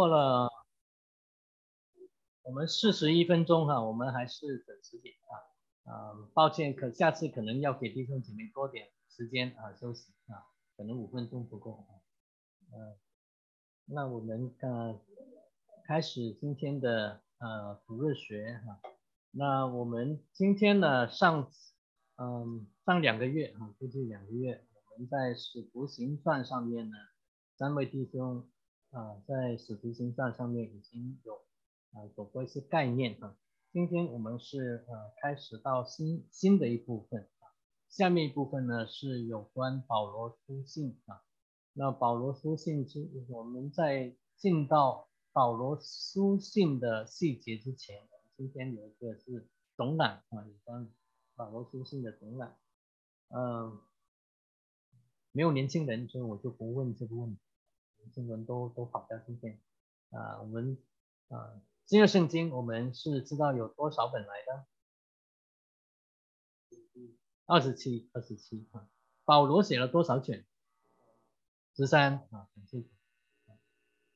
[0.00, 0.48] 过了
[2.40, 10.40] 我们四十一分钟哈，我们还是等十点啊啊，抱歉，可下次可能要给弟兄姐妹多点时间啊休息啊，
[10.74, 12.00] 可能五分钟不够啊，
[12.72, 12.96] 嗯，
[13.84, 14.98] 那我们呃
[15.84, 18.80] 开始今天的呃主日学哈，
[19.32, 21.50] 那我们今天呢上
[22.16, 26.96] 嗯上两个月啊，估计两个月，我们在使徒行传上面呢，
[27.58, 28.48] 三位弟兄。
[28.90, 31.34] 啊，在使徒行传上面已经有
[31.92, 33.36] 啊有过一些概念啊。
[33.72, 37.46] 今天我们是呃开始到新新的一部分啊。
[37.88, 41.22] 下面一部分呢是有关保罗书信啊。
[41.72, 50.90] 那保罗书信之我们在进到保罗书信的细节之前，今天有一个是总览啊，有关
[51.36, 52.56] 保罗书信的总览。
[53.28, 53.80] 嗯，
[55.30, 57.40] 没有年轻人，所以我就不问这个问题。
[58.08, 59.60] 新闻都都跑掉今天
[60.10, 60.76] 啊，我们
[61.28, 64.66] 啊，今日圣经我们是知道有多少本来的？
[67.46, 68.88] 二十七，二十七啊。
[69.24, 70.44] 保罗写了多少卷？
[71.76, 72.88] 十三啊，很清楚，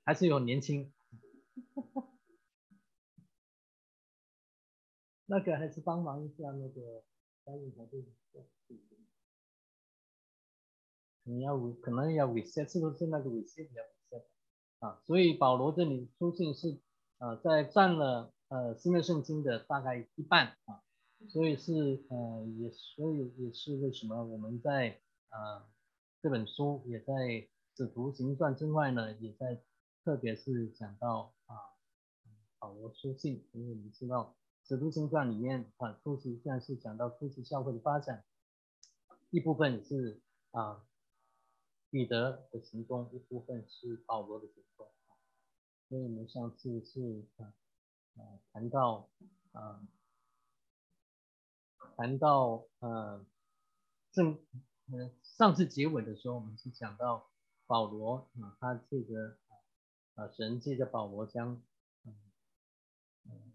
[0.05, 0.93] 还是有年轻。
[5.27, 7.05] 那个还是帮忙一下那个
[7.45, 8.05] 翻译团队。
[11.27, 14.25] 你要可能要 reset，是不是那个 reset 要 reset
[14.81, 15.01] 啊？
[15.07, 16.79] 所以保罗这里书信是
[17.17, 20.83] 呃在占了呃新约圣经的大概一半啊，
[21.31, 25.65] 所以是呃也所以也是为什么我们在呃
[26.21, 29.63] 这本书也在使徒行传之外呢，也在
[30.05, 31.57] 特别是讲到啊
[32.59, 34.37] 保罗书信，因为我们知道
[34.69, 38.23] 使徒行传里面啊初期虽然是讲到初期教会的发展，
[39.31, 40.85] 一部分是啊。
[41.95, 45.15] 彼得的行动一部分是保罗的行动啊，
[45.89, 47.55] 所以我们上次是啊
[48.17, 49.09] 啊谈到
[49.53, 49.87] 啊
[51.97, 53.25] 谈到呃
[54.11, 54.45] 正
[54.91, 57.31] 呃上次结尾的时候，我们是讲到
[57.69, 59.39] 保罗啊，他这个
[60.17, 61.63] 啊神借着保罗将
[62.03, 62.17] 嗯
[63.27, 63.53] 嗯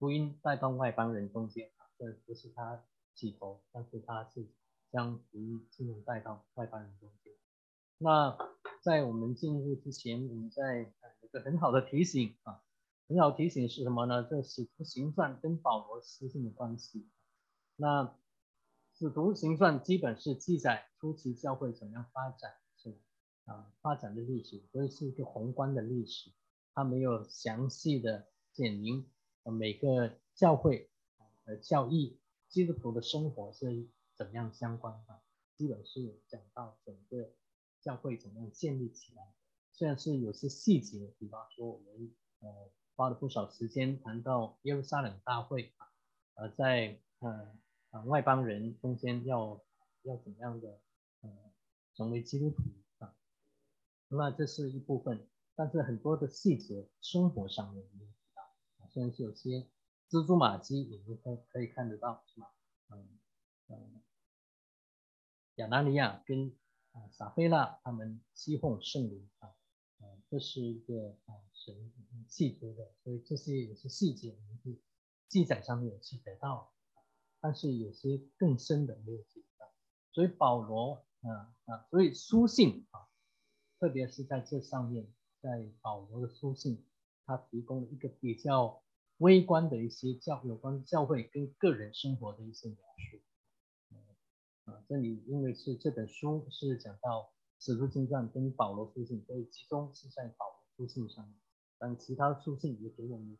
[0.00, 4.48] 福音带到外邦人中间啊，这不是他起头，但是他是
[4.90, 7.32] 将福音进入带到外邦人中间。
[8.00, 8.38] 那
[8.80, 12.62] 在我们进入之前，我们在有个很好的提醒啊，
[13.08, 14.22] 很好提醒是什么呢？
[14.22, 17.08] 这使徒行传跟保罗书信的关系。
[17.74, 18.16] 那
[18.94, 22.96] 使徒行传基本是记载初期教会怎样发展，是
[23.46, 26.30] 啊，发展的历史，所以是一个宏观的历史，
[26.74, 29.10] 它没有详细的简明
[29.42, 30.88] 每个教会
[31.46, 35.20] 呃教义基督徒的生活是怎样相关的，
[35.56, 37.32] 基本是讲到整个。
[37.88, 39.32] 教会怎么样建立起来？
[39.72, 45.88] 虽然是有些细节，比方说我们呃花了不少时间谈到耶路撒冷大会啊，
[46.34, 47.58] 呃在呃
[47.92, 49.64] 呃外邦人中间要
[50.02, 50.78] 要怎么样的
[51.22, 51.30] 呃
[51.94, 52.62] 成为基督徒
[52.98, 53.16] 啊，
[54.08, 57.82] 那这是一部分，但是很多的细节生活上面
[58.34, 59.66] 啊，虽然是有些
[60.10, 62.52] 蜘蛛马迹，也是可可以看得到是吧？
[62.90, 63.08] 嗯
[63.68, 64.02] 嗯，
[65.54, 66.54] 亚拿尼亚跟
[66.98, 69.54] 啊，撒菲拉他们西奉圣灵啊，
[70.00, 71.92] 啊，这是一个啊神
[72.26, 74.80] 细节的，所以这些也是细节，记
[75.28, 76.72] 记载上面有记载到，
[77.40, 79.72] 但是有些更深的没有记载到，
[80.12, 83.06] 所以保罗啊啊，所以书信啊，
[83.78, 85.06] 特别是在这上面，
[85.40, 86.84] 在保罗的书信，
[87.24, 88.82] 他提供了一个比较
[89.18, 93.20] 微观的一些教有关教会跟个人生活的一些描述。
[94.88, 101.30] 这里因为是这本书是讲到使徒行传跟保罗书信，所以集中是在保罗书信上，
[101.76, 103.36] 但其他书信也给我们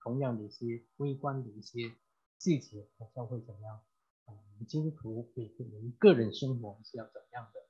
[0.00, 1.94] 同样的一些微观的一些
[2.38, 3.80] 细节，教会怎样
[4.26, 4.34] 啊？
[4.68, 7.60] 基督徒给我们个人生活是要怎样的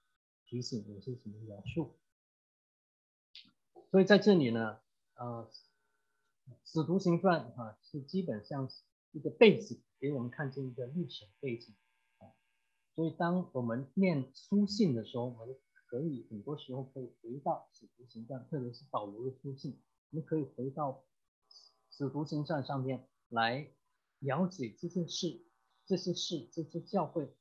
[0.45, 1.95] 提醒，有些什么描述？
[3.93, 4.81] 所以在这里呢，
[5.15, 5.49] 呃，
[6.65, 8.69] 使徒行传啊是基本上
[9.13, 11.73] 一个背景，给我们看见一个历史背景。
[12.95, 19.81] 所以，当我们念书信的时候，我们可以很多时候可以回到使徒行传，特别是保罗的书信，
[20.11, 21.03] 我们可以回到
[21.91, 23.73] 使徒行传上面来
[24.19, 25.43] 了解这件事、
[25.87, 27.35] 这些事、这些教会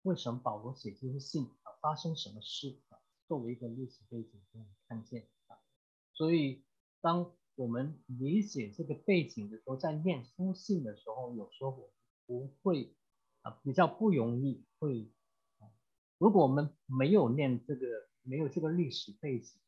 [0.00, 2.96] 为什么保罗写这些信啊，发生什么事啊，
[3.28, 5.58] 作为一个历史背景可以看见啊。
[6.14, 6.64] 所以，
[7.02, 12.96] 当我们理解这个背景的时候，在念书信的时候，有时候我们不会。
[13.44, 15.12] 啊，比较不容易会，
[15.58, 15.68] 啊
[16.16, 17.86] 如果我们没有念这个，
[18.22, 19.60] 没有这个历史背景，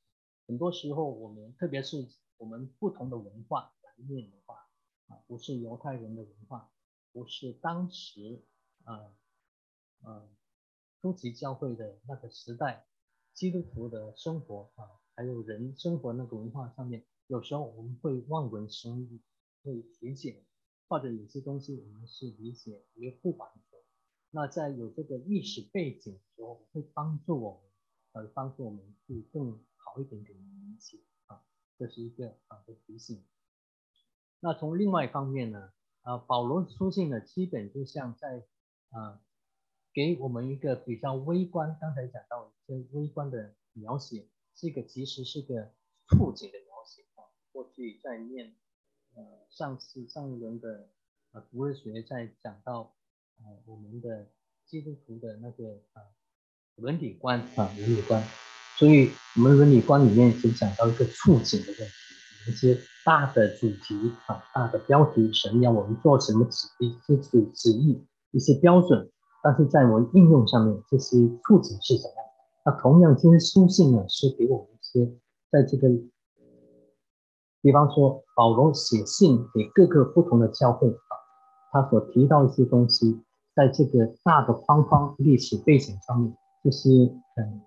[0.46, 2.08] 很多时候我们特别是
[2.38, 4.66] 我们不同的文化来念的话，
[5.08, 6.72] 啊，不是犹太人的文化，
[7.12, 8.42] 不是当时
[8.84, 9.12] 啊
[10.02, 10.26] 啊
[11.02, 12.86] 初期教会的那个时代，
[13.34, 19.20] 基督徒的生活啊，还有人生活那个文化上面，有时候我们会望文生义，
[19.62, 20.42] 会理解，
[20.88, 23.78] 或者有些东西我们是理解也不完全。
[24.30, 27.62] 那在有这个历史背景的时候，会帮助我们，
[28.12, 31.42] 呃，帮助我们去更好一点点的理解啊，
[31.78, 33.24] 这是一个啊的提醒。
[34.40, 35.72] 那从另外一方面呢，
[36.02, 38.46] 啊，保罗书信呢，基本就像在
[38.90, 39.22] 啊，
[39.94, 45.72] 给我们一个比较微观，刚才讲到一些微观的描写，这个其实是个
[46.08, 47.24] 处境的描写啊。
[47.52, 48.54] 过去在念，
[49.16, 50.88] 呃，上次上一轮的
[51.32, 52.92] 啊，读日学在讲到。
[53.38, 54.28] 啊，我们的
[54.64, 56.00] 基督徒的那个啊
[56.76, 58.24] 伦理观啊伦理观，
[58.78, 69.12] 所以我们伦理观里面只讲到一个处境的问题，一些大的主题啊大的标题，神要我们做什么旨意，这是旨意一些标准，
[69.42, 72.14] 但是在我们应用上面，这些处境是什么？
[72.64, 75.12] 那同样这些书信呢，是给我们一些
[75.50, 75.88] 在这个，
[77.62, 81.12] 比方说保罗写信给各个不同的教会啊，
[81.72, 83.22] 他所提到一些东西。
[83.56, 86.90] 在这个大的框框历史背景上面，这些
[87.36, 87.62] 嗯，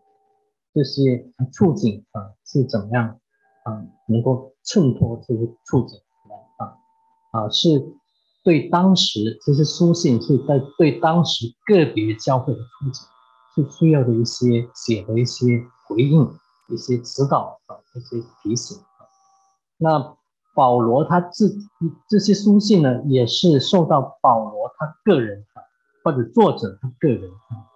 [0.71, 3.19] 这些处境啊是怎么样
[3.63, 3.73] 啊，
[4.07, 5.99] 能够衬托这些处境
[6.59, 6.77] 啊
[7.31, 7.91] 啊，是
[8.43, 13.03] 对当时这些书信是在对当时个别教会的处境
[13.55, 16.21] 是需要的一些写的一些回应、
[16.67, 18.77] 一些指导啊，这些提醒。
[19.79, 20.15] 那
[20.53, 21.67] 保罗他自己
[22.07, 25.65] 这些书信呢，也是受到保罗他个人啊。
[26.01, 27.67] 或者作者他个人啊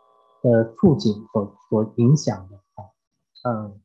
[0.41, 2.87] 的处境所所影响的啊，
[3.43, 3.81] 嗯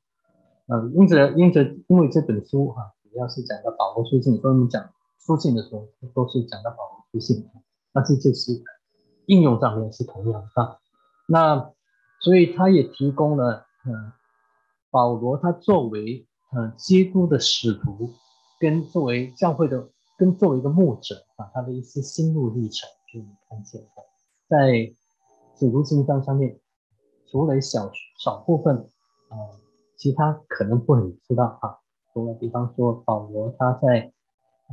[0.68, 4.88] 嗯，因此因此因为这本书哈，主要是讲到保罗书信，所以我们讲
[5.18, 7.50] 书信的时候都是讲到保罗书信，
[7.92, 8.62] 但是这是
[9.26, 10.78] 应用上面是同样的。
[11.26, 11.72] 那
[12.20, 14.12] 所以他也提供了嗯，
[14.88, 18.10] 保罗他作为嗯基督的使徒，
[18.58, 23.88] 跟作为教会的跟作为一个牧者啊，他的一些心路历程，就看见的。
[24.48, 24.56] 在
[25.58, 26.58] 《使徒行传》上面，
[27.30, 28.76] 除了小少部分，
[29.28, 29.36] 啊，
[29.96, 31.78] 其他可能不很知道啊。
[32.12, 34.12] 除了比方说保罗他在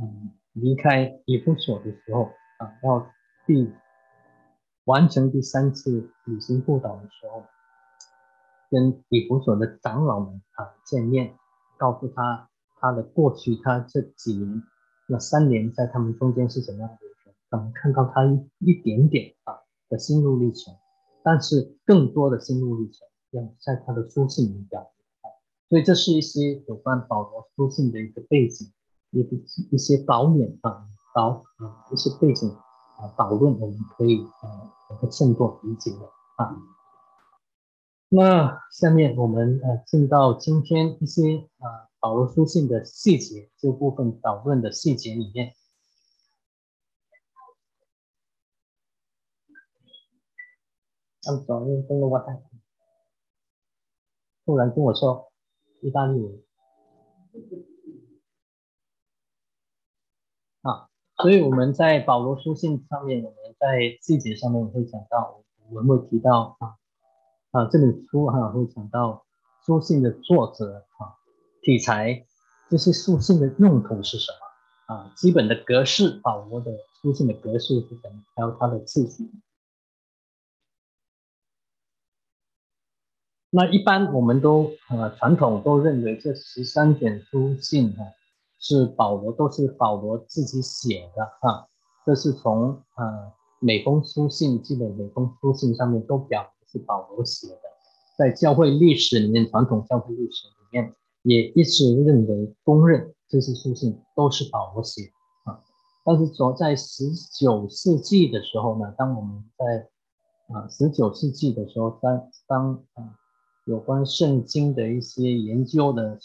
[0.00, 3.06] 嗯离开以弗所的时候啊，要
[3.46, 3.70] 第
[4.84, 7.42] 完成第三次旅行布道的时候，
[8.70, 11.36] 跟以弗所的长老们啊见面，
[11.78, 12.48] 告诉他
[12.80, 14.62] 他的过去，他这几年
[15.08, 18.24] 那三年在他们中间是怎么样的一个，他们看到他
[18.58, 19.60] 一点点啊。
[19.88, 20.74] 的心路历程，
[21.22, 24.80] 但是更多的心路历程要在他的书信里表
[25.22, 25.30] 达，
[25.68, 28.72] 所以这是一些有关保罗书信的一个背景，
[29.12, 29.36] 一个
[29.70, 35.98] 一些导演啊导啊一些背景啊导论，我们可以啊能够更多理解的
[36.34, 36.56] 啊。
[38.08, 45.54] 那下面我们呃进到今天一些啊保罗书信的细节这部分导论的细节里面。
[51.22, 52.40] 他早上跟我太太，
[54.44, 55.32] 突然跟我说
[55.82, 56.40] 意大利文
[60.62, 66.76] 啊，所以我们在保罗书信上面，我们在细节上面会讲到，我们会提到啊
[67.56, 69.24] 啊这本书哈会讲到
[69.64, 71.16] 书信的作者啊
[71.62, 72.26] 题材，
[72.68, 76.70] 这些书信的用途是什么啊基本的格式，保罗的
[77.00, 79.30] 书信的格式是什么，还有它的次序。
[83.48, 88.04] 那一般我们都呃传统都认为这十三卷书信哈
[88.58, 91.70] 是保罗都是保罗自己写的哈，
[92.04, 97.60] 这是从呃每封书信基本每封书信上面都表是保罗写的，
[98.18, 105.12] 在教会历史里面传统教会历史里面也一直认为公认这些书信都是保罗写
[105.44, 105.60] 啊，
[106.04, 109.88] 但是说在十九世纪的时候呢，当我们在
[110.54, 113.16] 啊十九世纪的时候当当啊。
[113.68, 116.20] 有关圣经的一些研究的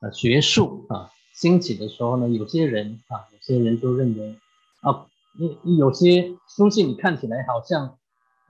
[0.00, 4.34] 呃学术啊兴起的时候呢，有些人啊，有些人都认为
[4.80, 5.06] 啊，
[5.38, 7.96] 有有些书信看起来好像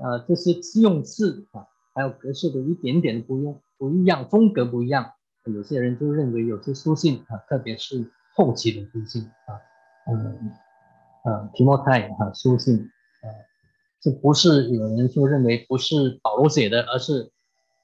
[0.00, 5.12] 呃这些用字啊，还有格式的一点点不用不一样，风格不一样。
[5.44, 9.60] 有些人就认为有些书信啊，特别是后期的书信啊，
[10.10, 10.52] 嗯
[11.24, 13.26] 呃提摩太啊书信啊，
[14.00, 17.30] 这不是有人就认为不是保罗写的，而是。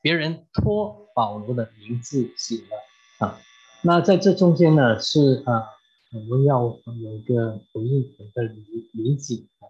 [0.02, 3.40] 别人托保罗的名字写的啊。
[3.82, 5.64] 那在这中间呢，是啊，
[6.12, 9.66] 我们要有一个回应的理理解啊。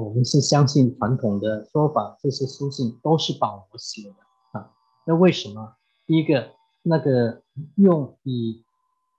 [0.00, 4.72] 我们是相信传统的说法，这些书信都是保罗写的啊。
[5.06, 5.76] 那为什么？
[6.04, 6.50] 第一个，
[6.82, 7.42] 那个
[7.76, 8.64] 用以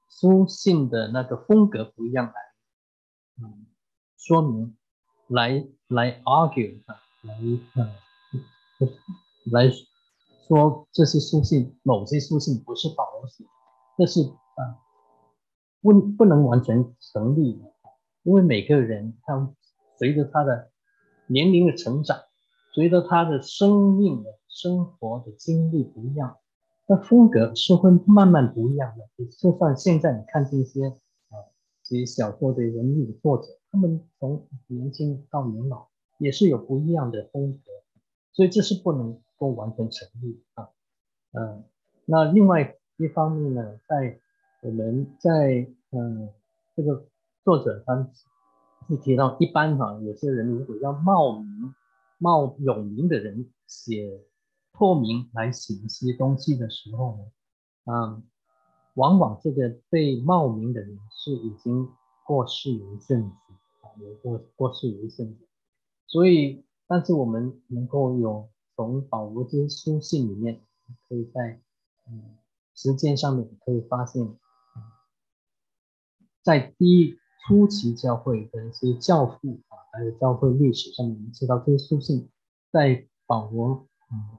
[0.09, 2.33] 书信的那个风格不一样来，
[3.41, 3.65] 嗯，
[4.17, 4.75] 说明，
[5.27, 7.33] 来来 argue 啊，来
[7.81, 7.89] 啊，
[9.45, 9.71] 来
[10.45, 13.45] 说这些书信，某些书信不是保罗写，
[13.97, 14.59] 这是啊，
[15.81, 17.73] 不不能完全成立的，
[18.23, 19.53] 因为每个人他。
[19.97, 20.71] 随着他的
[21.27, 22.17] 年龄的成长，
[22.73, 26.37] 随着他的生命的生活的经历不一样，
[26.87, 29.25] 那风格是会慢慢不一样的。
[29.39, 31.35] 就算现在你看这些啊，
[31.83, 35.87] 写小说的人物作者，他们从年轻到年老
[36.17, 37.71] 也是有不一样的风格，
[38.33, 40.69] 所以这是不能够完全成立啊。
[41.31, 41.63] 嗯，
[42.05, 44.19] 那另外一方面呢，在
[44.61, 46.29] 我们在嗯
[46.75, 47.05] 这个
[47.43, 48.09] 作者他。
[48.87, 51.73] 是提到一般哈，有些人如果要冒名、
[52.19, 54.23] 冒有名的人写
[54.73, 57.23] 透明来写一些东西的时候呢，
[57.85, 58.23] 嗯，
[58.93, 61.89] 往往这个被冒名的人是已经
[62.25, 63.35] 过世有一阵子
[63.81, 65.47] 啊，有过过世有一阵子，
[66.05, 70.61] 所以，但是我们能够有从保罗这些书信里面，
[71.09, 71.59] 可以在
[72.07, 72.37] 嗯
[72.75, 74.37] 时间上面可以发现，
[76.43, 77.17] 在第一。
[77.47, 82.29] 初期教会的一些教父啊，还有教会历史上面，我们知道这些书信
[82.71, 84.37] 在保罗，嗯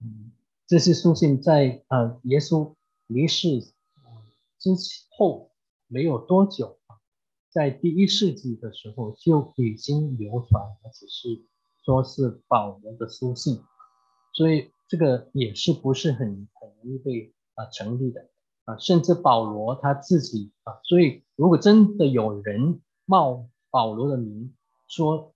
[0.00, 0.32] 嗯，
[0.66, 2.74] 这些书信在呃耶稣
[3.06, 3.60] 离世
[4.58, 4.70] 之
[5.10, 5.50] 后
[5.88, 6.96] 没有多久啊，
[7.50, 11.44] 在第一世纪的时候就已经流传，而且是
[11.84, 13.62] 说是保罗的书信，
[14.32, 18.30] 所以这个也是不是很很容易被啊成立的。
[18.66, 24.54] 啊，甚至保罗他自己啊，所以如果真的有人冒保罗的名
[24.88, 25.32] 说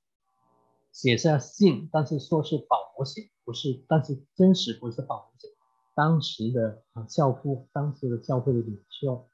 [0.93, 5.47] 写下信，但是说是保罗写，不是，但是真实不是保罗写，
[5.95, 9.25] 当时的啊教父，当时的教会的领袖，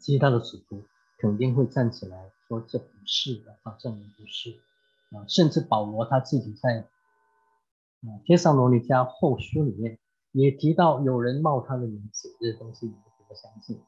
[0.00, 0.80] 其他的使徒
[1.18, 4.52] 肯定会站起来说这不是的啊，证明不是
[5.16, 6.86] 啊，甚至保罗他自己在
[8.02, 9.98] 啊《帖撒罗尼迦后书》里面
[10.30, 12.94] 也提到有人冒他的名写这些东西。
[13.28, 13.78] 我相信，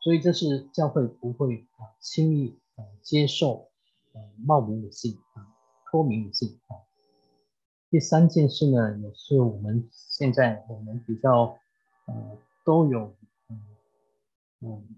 [0.00, 3.70] 所以这是教会不会啊轻易啊接受
[4.12, 5.46] 呃冒名的信啊
[5.88, 6.74] 脱名的信啊。
[7.88, 11.58] 第三件事呢，也是我们现在我们比较
[12.06, 13.14] 呃都有
[13.48, 13.62] 嗯
[14.60, 14.88] 嗯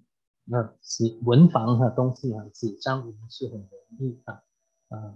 [0.45, 4.43] 那纸文房的东西啊纸张我们是很容易啊
[4.89, 5.15] 啊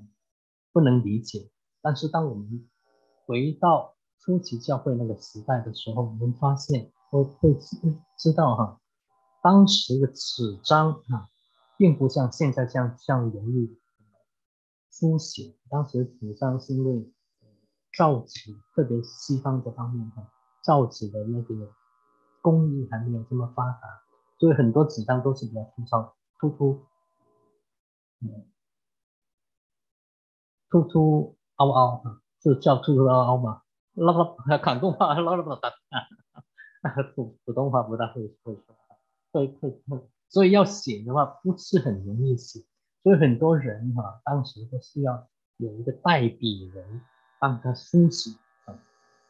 [0.72, 1.48] 不能理解，
[1.80, 2.68] 但是当我们
[3.24, 6.92] 回到初期教会那个时代的时候，我们发现。
[7.10, 7.76] 我会知
[8.18, 8.80] 知道哈，
[9.42, 11.28] 当时的纸张啊，
[11.78, 13.78] 并不像现在这样这样容易
[14.90, 15.54] 书写。
[15.70, 17.12] 当时纸张是因为
[17.96, 20.28] 造纸，特别西方这方面哈，
[20.64, 21.72] 造纸的那个
[22.42, 24.02] 工艺还没有这么发达，
[24.38, 26.84] 所以很多纸张都是比较粗糙、突突，
[28.20, 28.46] 嗯，
[30.68, 33.62] 突突凹凹啊，是叫突突凹凹嘛？
[33.94, 35.62] 那个广东话，那个那个。
[37.14, 38.76] 普普通话不大会会说，
[39.32, 42.64] 会会会，所以要写的话不是很容易写，
[43.02, 47.00] 所以很多人哈，当时都是要有一个代笔人
[47.38, 48.30] 帮他书写
[48.66, 48.78] 啊，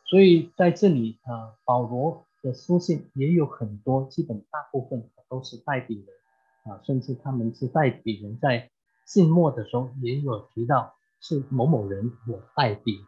[0.04, 8.70] 所以在这里啊，保罗的书信也有很多，基本大部分都是代笔人啊，甚至他们是代笔人在
[9.04, 12.98] 信末的时候也有提到是某某人我代笔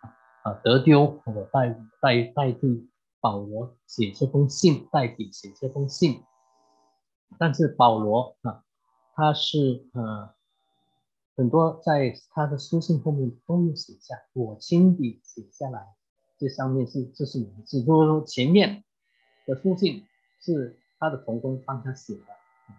[0.42, 2.88] 啊，得丢我代代代替。
[3.20, 6.22] 保罗写这封信，代笔写这封信，
[7.36, 8.62] 但是保罗啊，
[9.14, 10.30] 他是呃
[11.34, 15.84] 很多在他的书信后面都有写下，我亲笔写下来，
[16.38, 18.84] 这上面是这是文字，就是说前面
[19.46, 20.06] 的书信
[20.40, 22.26] 是他的同工帮他写的，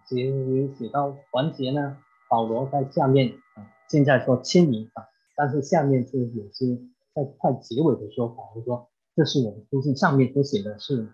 [0.07, 1.97] 写写到完结呢，
[2.29, 5.03] 保罗在下面啊，现在说签名啊，
[5.35, 6.79] 但是下面是有些
[7.13, 8.89] 在快结尾的时候，保罗说。
[9.19, 11.05] 这是我的书信，上面都写的是，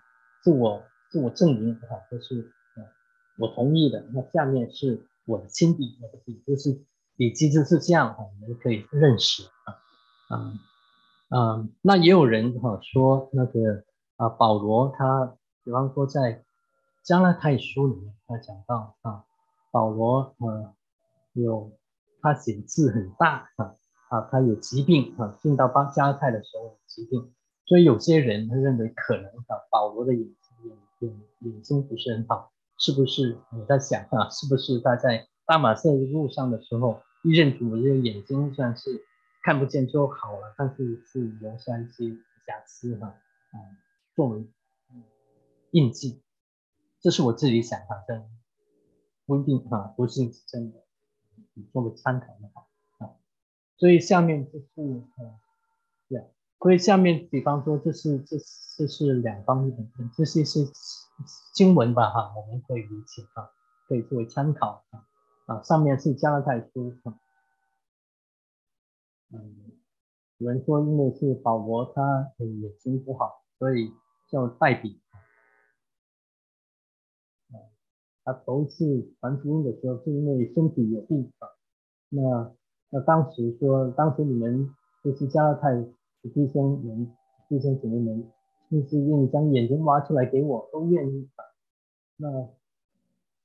[0.43, 2.83] 是我是我证明啊，这是呃
[3.39, 4.05] 我同意的。
[4.13, 6.79] 那下面是我的亲笔，我的笔就是
[7.17, 9.73] 笔迹就是这样哈，我们可以认识啊
[10.29, 10.53] 啊
[11.29, 11.67] 啊。
[11.81, 13.83] 那也有人哈说那个
[14.17, 16.43] 啊保罗他，比方说在
[17.01, 19.23] 加拉太书里面，他讲到啊
[19.71, 20.75] 保罗呃
[21.33, 21.71] 有
[22.21, 23.73] 他写字很大啊
[24.09, 27.31] 啊他有疾病啊进到巴加拉太的时候有疾病。
[27.65, 30.37] 所以有些人他认为可能啊，保罗的眼睛
[30.69, 33.37] 眼眼眼睛不是很好，是不是？
[33.51, 39.03] 我在想啊，是不是他在大马色路上的时候，一认主这个眼睛算是
[39.43, 43.57] 看不见就好了，但是是留下一些瑕疵哈，啊，
[44.15, 44.47] 作为
[45.71, 46.21] 印记，
[47.01, 48.29] 这是我自己想法，但
[49.25, 50.83] 不一定哈，不是真的，
[51.55, 52.69] 你作为参考就好
[52.99, 53.17] 啊。
[53.77, 54.67] 所以下面就是
[55.17, 55.39] 呃，
[56.09, 56.34] 对。
[56.59, 58.37] 所以下面，比方说，这是这
[58.75, 59.83] 这是两方面的，
[60.17, 60.65] 这些是
[61.53, 63.51] 经文吧，哈，我们可以理解哈，
[63.87, 65.05] 可以作为参考啊。
[65.45, 66.95] 啊，上面是加拉太书，
[69.31, 69.73] 嗯，
[70.39, 73.93] 有人说因为是保罗他眼睛不好，所以
[74.27, 74.99] 叫代笔。
[77.51, 77.61] 啊，
[78.23, 81.47] 他头一次传福音的时候是因为身体有病啊。
[82.09, 82.55] 那
[82.89, 85.85] 那当时说，当时你们就是加拉太。
[86.29, 87.15] 弟兄们、
[87.47, 88.31] 弟兄姊妹们，
[88.71, 91.29] 就是愿意将眼睛挖出来给我，都愿意。
[92.17, 92.49] 那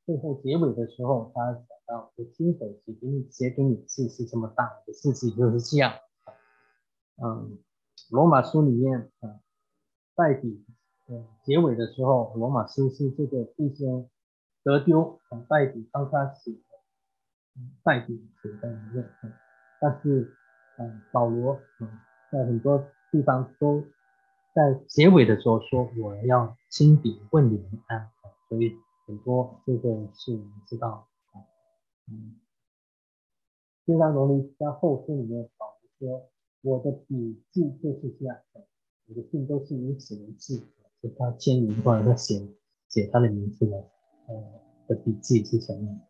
[0.06, 5.92] 最后结尾的时候，他讲到：“我亲手写给你，写给你字是这么大，的事情就是这样。”
[7.22, 7.58] 嗯，
[8.10, 9.40] 罗马书里面啊，
[10.14, 10.64] 代笔，
[11.08, 14.08] 嗯，结尾的时候，罗马书是这个弟兄
[14.64, 16.58] 得丢啊，代笔帮他写的，
[17.82, 19.06] 代笔写在里面。
[19.80, 20.34] 但是，
[20.78, 21.88] 嗯，保罗，嗯。
[22.30, 22.78] 在很多
[23.10, 23.82] 地方都
[24.54, 28.08] 在结尾的时候说我要亲笔问你们安，
[28.48, 28.72] 所以
[29.06, 31.42] 很多这个是我们知道啊，
[32.08, 32.36] 嗯，
[33.84, 36.28] 经常容易在后书里面保说
[36.62, 38.36] 我的笔记就是这样，
[39.06, 40.62] 我的信都是以此为字，
[41.02, 42.48] 就他签名或者他写
[42.88, 43.76] 写他的名字的，
[44.28, 46.00] 呃的笔记是什么？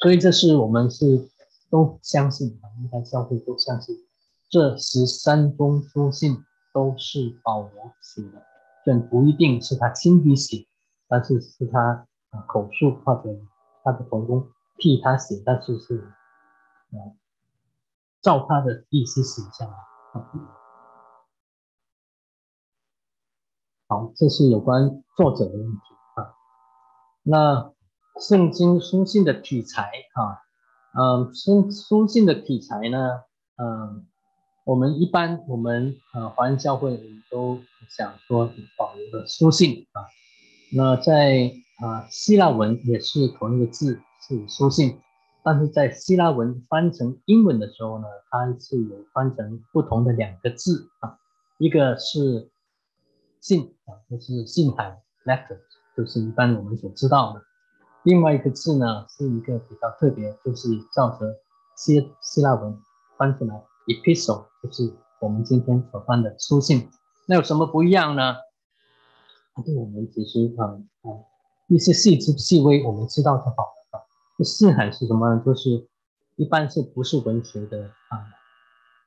[0.00, 1.28] 所以这是我们是
[1.70, 4.05] 都相信啊，应该教会都相信。
[4.48, 8.46] 这十三封书信都是保罗写的，
[8.84, 10.68] 虽然不一定是他亲笔写，
[11.08, 12.06] 但是是他
[12.46, 13.28] 口述或者
[13.82, 15.98] 他的同工替他写，但是是
[16.92, 17.18] 啊，
[18.22, 19.74] 照他的意思写下来。
[23.88, 25.80] 好，这是有关作者的问题
[26.14, 26.34] 啊。
[27.24, 27.72] 那
[28.20, 30.40] 圣经书信的题材啊，
[30.94, 33.24] 嗯，书书信的题材呢，
[33.56, 34.06] 嗯。
[34.66, 40.02] 我们一般，我们呃华人教会，我们都想说保留的书信啊。
[40.72, 44.98] 那在啊希腊文也是同一个字是书信，
[45.44, 51.16] 但是在希腊文翻成英文的时候呢，它是有翻成不同的两个字啊，
[51.58, 52.50] 一个是
[53.40, 55.60] 信啊，就是信函 letter，
[55.96, 57.40] 就是一般我们所知道的。
[58.02, 61.36] 另外一个字呢，是一个比较特别，就是照着
[61.76, 62.76] 希希腊文
[63.16, 63.62] 翻出来。
[63.86, 66.90] Epistle 就是我们今天所翻的书信，
[67.28, 68.34] 那有什么不一样呢？
[69.64, 70.66] 对我们其实啊
[71.02, 71.22] 啊
[71.68, 74.02] 一些细枝细微，我们知道就好了啊。
[74.36, 75.42] 这信函是什么呢？
[75.46, 75.88] 就是
[76.34, 78.26] 一般是不是文学的啊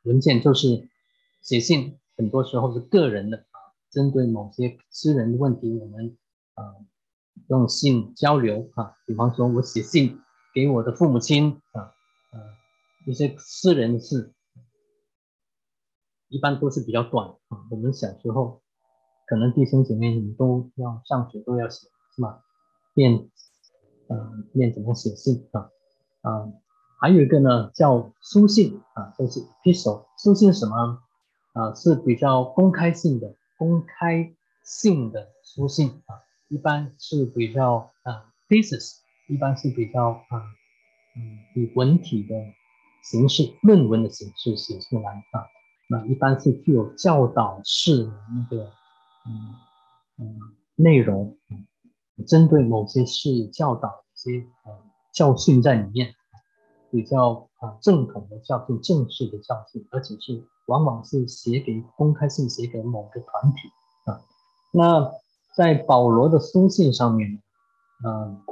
[0.04, 0.88] 文件，就是
[1.42, 3.60] 写信，很多时候是个人的啊，
[3.92, 6.18] 针对某些私人的问题，我们
[6.56, 6.64] 啊
[7.50, 8.96] 用信交流啊。
[9.06, 10.20] 比方说我写信
[10.54, 12.40] 给我的父母亲啊啊
[13.06, 14.34] 一些私人的事。
[16.30, 17.66] 一般都是比较短啊。
[17.70, 18.62] 我们小时候，
[19.28, 22.44] 可能弟兄姐妹你都要上学都要写是吧？
[22.94, 23.30] 练，
[24.08, 25.70] 嗯，练怎么写信啊？
[26.22, 26.52] 啊，
[27.00, 30.06] 还有一个呢叫书信啊，就是 epistle。
[30.18, 31.02] 书信什么？
[31.54, 36.22] 啊，是比较公开性的、公开性的书信啊。
[36.48, 40.44] 一般是比较啊，thesis，一般是比较啊，
[41.16, 42.36] 嗯，以文体的
[43.04, 45.46] 形式、论文的形式写出来啊。
[45.92, 48.72] 那一般是具有教导式的那个，
[49.26, 49.56] 嗯
[50.20, 50.40] 嗯
[50.76, 51.36] 内容，
[52.28, 54.78] 针对某些事教导一些呃
[55.12, 56.14] 教训在里面，
[56.92, 63.68] 比较啊正统的教训、正式的教训，而且是往往是写给公开信写给某个团体
[64.06, 64.22] 啊。
[64.72, 65.12] 那
[65.56, 67.42] 在保罗的书信上面，
[68.06, 68.44] 嗯，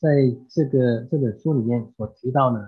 [0.00, 2.60] 在这个这本书里面所提到呢，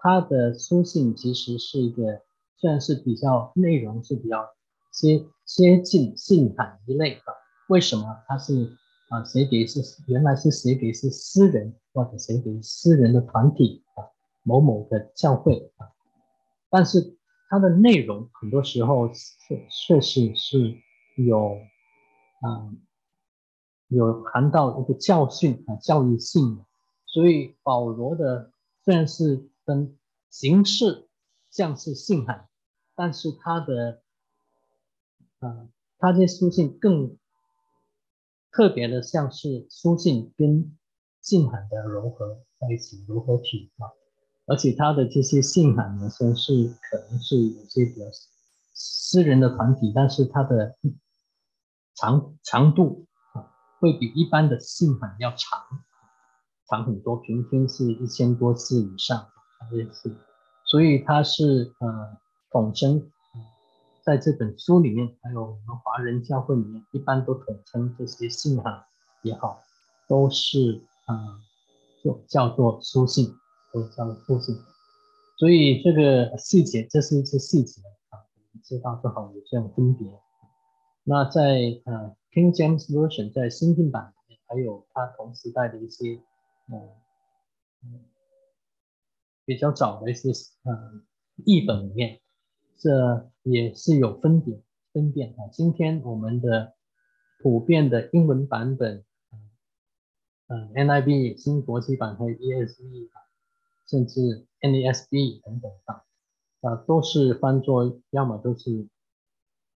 [0.00, 2.25] 他的书信其实是一个。
[2.58, 4.48] 虽然是比较内容是比较
[4.90, 7.22] 接接近信函一类的，
[7.68, 8.76] 为什么它是
[9.10, 14.08] 啊写给是原来是写给是私人或者写给私人的团体啊
[14.42, 15.92] 某某的教会啊，
[16.70, 17.18] 但是
[17.50, 20.76] 它的内容很多时候确确实是
[21.16, 21.58] 有
[22.40, 22.72] 啊
[23.88, 26.64] 有含到一个教训啊教育性的，
[27.04, 28.50] 所以保罗的
[28.82, 29.94] 虽然是跟
[30.30, 31.05] 形式。
[31.50, 32.48] 像是信函，
[32.94, 34.02] 但是他的，
[35.40, 37.16] 呃，他这书信更
[38.50, 40.76] 特别的像是书信跟
[41.20, 43.90] 信函的融合在一起，融合体啊，
[44.46, 46.52] 而且它的这些信函呢，虽然是
[46.90, 48.06] 可能是有些比较
[48.72, 50.76] 私人的团体，但是它的
[51.94, 55.60] 长长度啊，会比一般的信函要长，
[56.68, 59.28] 长很多，平均是一千多字以上，
[59.70, 60.16] 这是，
[60.66, 62.18] 所以它是呃
[62.50, 63.10] 统称。
[64.02, 68.84] 在这本书里面，还有我们华人教会里面，一般都统称这些信函
[69.22, 69.60] 也好，
[70.06, 71.42] 都是啊，
[72.04, 73.34] 就叫做书信，
[73.72, 74.54] 都叫做书信。
[75.36, 80.06] 所以这个细节，这是一些细节啊，我们知道就好有这样分别。
[81.02, 81.42] 那在
[81.84, 86.20] 呃 King James Version 在新近版里面，还有它同时代的一些
[86.68, 86.80] 嗯
[87.82, 88.04] 嗯
[89.46, 90.28] 比较早的一些
[90.64, 91.06] 嗯
[91.36, 92.20] 译本里面。
[92.78, 95.48] 这也是有分别分辨啊。
[95.50, 96.74] 今天我们的
[97.40, 99.02] 普遍的英文版本，
[100.48, 103.16] 嗯，NIB 新国际版和 ESV 啊，
[103.88, 106.04] 甚至 NASB 等等啊，
[106.60, 108.88] 啊，都是翻作要么都是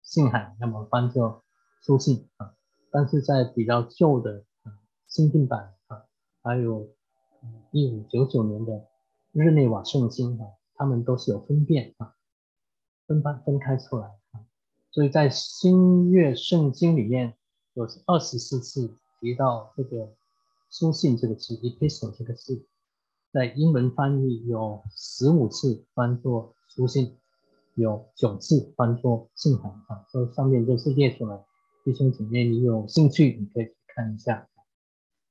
[0.02, 1.42] 信函，要么翻作
[1.80, 2.54] 书信啊。
[2.90, 6.04] 但是在比较旧的啊新订版啊，
[6.42, 6.86] 还有
[7.72, 8.89] 一五九九年的
[9.32, 12.14] 日内瓦圣经啊，他们都是有分辨啊。
[13.06, 14.46] 分班分开出来啊，
[14.92, 17.34] 所以在新约圣经里面
[17.72, 20.14] 有二十四次提到这个
[20.70, 22.64] 书信这个词，epistle 这个字，
[23.32, 27.18] 在英文翻译有十五次翻作书信，
[27.74, 31.44] 有九次翻作信函啊，这上面都是列出来。
[31.84, 34.48] 弟兄姐妹，你有兴趣你可以去看一下。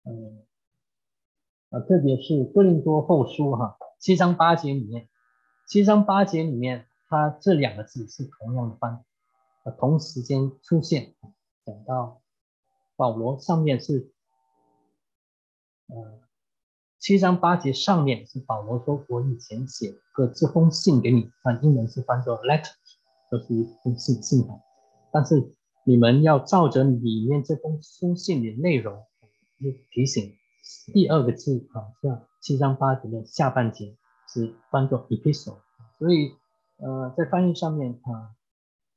[0.04, 0.44] 嗯，
[1.70, 5.08] 啊，特别是哥林多后书哈，七章八节里面，
[5.68, 6.86] 七章八节里面。
[7.12, 9.04] 它这两个字是同样的翻，
[9.64, 11.16] 呃，同时间出现。
[11.66, 12.22] 讲到
[12.96, 14.14] 保罗上面是，
[15.88, 16.22] 呃，
[17.00, 22.74] 七章八节上面是保罗说：“我以前写过这封信给你，啊，英文是翻作 letter，
[23.32, 24.62] 就是一封信信函。
[25.12, 29.04] 但是你们要照着里面这封书信的内容，
[29.90, 30.36] 提醒
[30.94, 35.60] 第二个字啊，像七章八节的下半节是翻作 epistle，
[35.98, 36.36] 所以。
[36.82, 38.38] 呃，在翻译上面啊，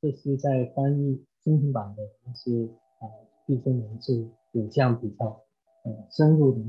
[0.00, 3.10] 这是在翻译精品版的，是啊，
[3.44, 5.44] 弟兄们是有这样比较
[5.82, 6.60] 呃深入的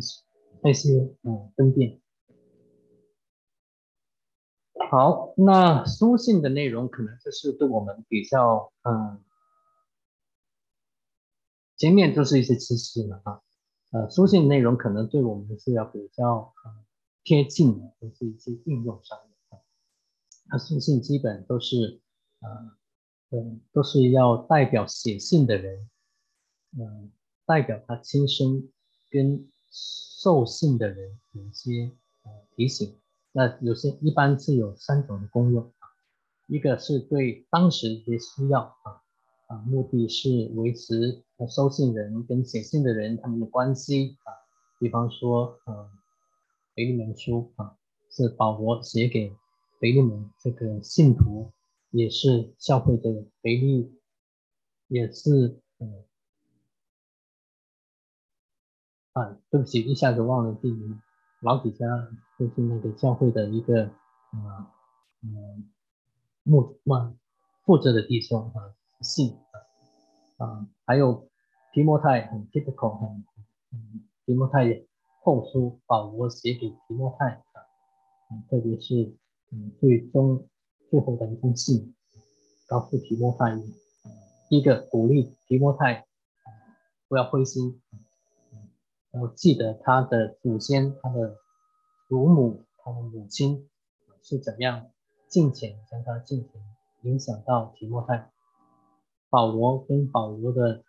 [0.63, 2.01] 那些嗯分辨。
[4.89, 9.23] 好，那书信的内容可能就是对我们比较嗯，
[11.77, 13.43] 前面都是一些知识了啊，
[13.93, 16.83] 呃，书信内容可能对我们是要比较嗯
[17.23, 19.61] 贴近的，都是一些应用上面。
[20.49, 22.01] 他书信基本都是，
[22.41, 25.89] 呃，嗯，都是要代表写信的人，
[26.77, 27.11] 嗯，
[27.45, 28.67] 代表他亲身
[29.11, 31.91] 跟受信的人有些
[32.23, 32.97] 呃提醒。
[33.31, 35.87] 那有些一般是有三种的功用啊，
[36.47, 39.01] 一个是对当时一些需要啊，
[39.47, 44.33] 啊，目的是维持收信人跟写信的人他们的关系啊，
[44.79, 45.89] 比方说，呃，
[46.75, 47.77] 腓利门书啊，
[48.09, 49.35] 是保罗写给。
[49.79, 51.51] 腓利门这个信徒
[51.91, 53.99] 也是教会的腓利，
[54.87, 56.05] 也是嗯
[59.11, 61.01] 啊，对不起，一下子忘了地名，
[61.41, 61.85] 老底下
[62.39, 63.83] 就是那个教会的一个
[64.31, 64.71] 啊
[65.21, 65.69] 嗯
[66.43, 67.13] 牧嘛
[67.63, 69.37] 负责的弟兄啊信
[70.37, 71.29] 啊啊，还有
[71.73, 73.25] 提摩太很 typical 很
[73.73, 74.85] 嗯提摩太
[75.21, 77.65] 后书保罗写给提摩太啊，
[78.49, 79.17] 特别是。
[79.55, 80.47] 嗯，最终
[80.89, 81.93] 最后的一封信，
[82.65, 83.55] 告诉提摩太，
[84.49, 86.07] 第一个鼓励提摩太，
[87.07, 87.79] 不要灰心，
[89.11, 91.37] 然后记得他的祖先、他的
[92.09, 93.69] 祖母、他的母亲
[94.23, 94.87] 是怎样
[95.27, 96.59] 敬虔，将他敬虔
[97.03, 98.31] 影响到提摩太。
[99.29, 100.83] 保罗跟保罗的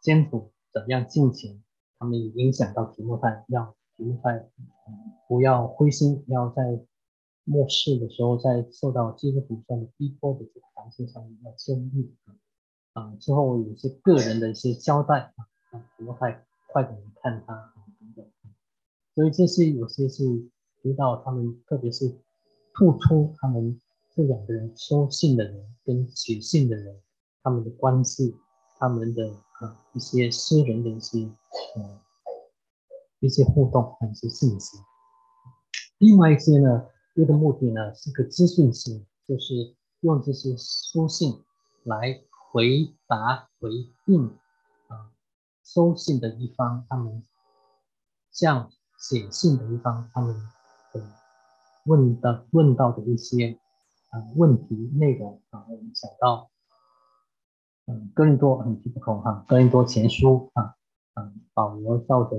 [0.00, 1.62] 嗯先祖怎样进行，
[1.98, 4.48] 他们影响到提摩太，让提摩太
[5.28, 6.84] 不要灰心，要在。
[7.44, 12.14] 末世的时候，在受到基督徒上的逼迫的这个环境上面要坚毅
[12.92, 18.24] 啊，之后有些个人的一些交代啊，啊，怎么快快点看他啊等等，
[19.16, 20.22] 所以这些有些是
[20.80, 22.14] 提到他们，特别是
[22.74, 23.80] 突出他们
[24.14, 27.00] 这两个人收信的人跟写信的人
[27.42, 28.36] 他们的关系，
[28.80, 31.30] 他们的啊一些私人的一些
[31.76, 32.00] 呃
[33.20, 34.78] 一些互动和一些信息，
[35.98, 36.88] 另外一些呢。
[37.12, 41.42] 这个目的呢是个资讯性，就是用这些书信
[41.82, 43.68] 来回答、回
[44.06, 44.26] 应
[44.86, 45.10] 啊
[45.64, 47.22] 收信的一方，他们
[48.30, 50.34] 向写信的一方，他们
[50.92, 51.02] 的
[51.84, 53.58] 问的问到的一些
[54.10, 56.49] 啊问题内容啊，我们想到，
[57.90, 60.76] 嗯，哥林多很不同哈，哥林多前书啊，
[61.14, 62.36] 嗯，保罗道德，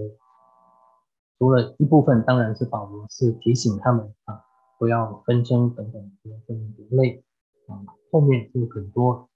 [1.38, 4.46] 除了一部分，当然是保罗是提醒他们啊，
[4.80, 7.26] 不要纷争等等，不要跟人类
[7.68, 9.30] 啊，后面就很多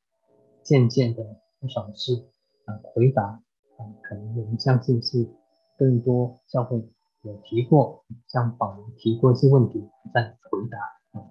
[0.64, 1.22] 渐渐的
[1.60, 2.26] 不少是
[2.64, 3.42] 啊回答。
[3.78, 5.30] 啊，可能我们相信是
[5.78, 6.78] 更多教会
[7.24, 11.28] 有提过，向保罗提过一些问题，再回答啊。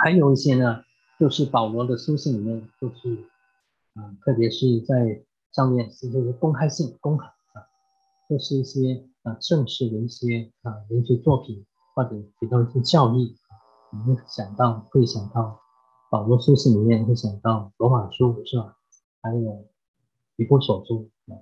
[0.00, 0.82] 还有一些呢，
[1.20, 3.24] 就是保罗的书信里面，就是
[3.98, 7.66] 啊，特别是在上面是这个公开性、公开啊，
[8.28, 13.52] 这是一些啊正式的一些啊文学作品，或者提到一些教义啊，
[13.92, 15.60] 我们想到会想到
[16.10, 18.76] 保罗书信里面会想到罗马书是吧？
[19.20, 19.66] 还有
[20.36, 21.34] 以弗所书啊。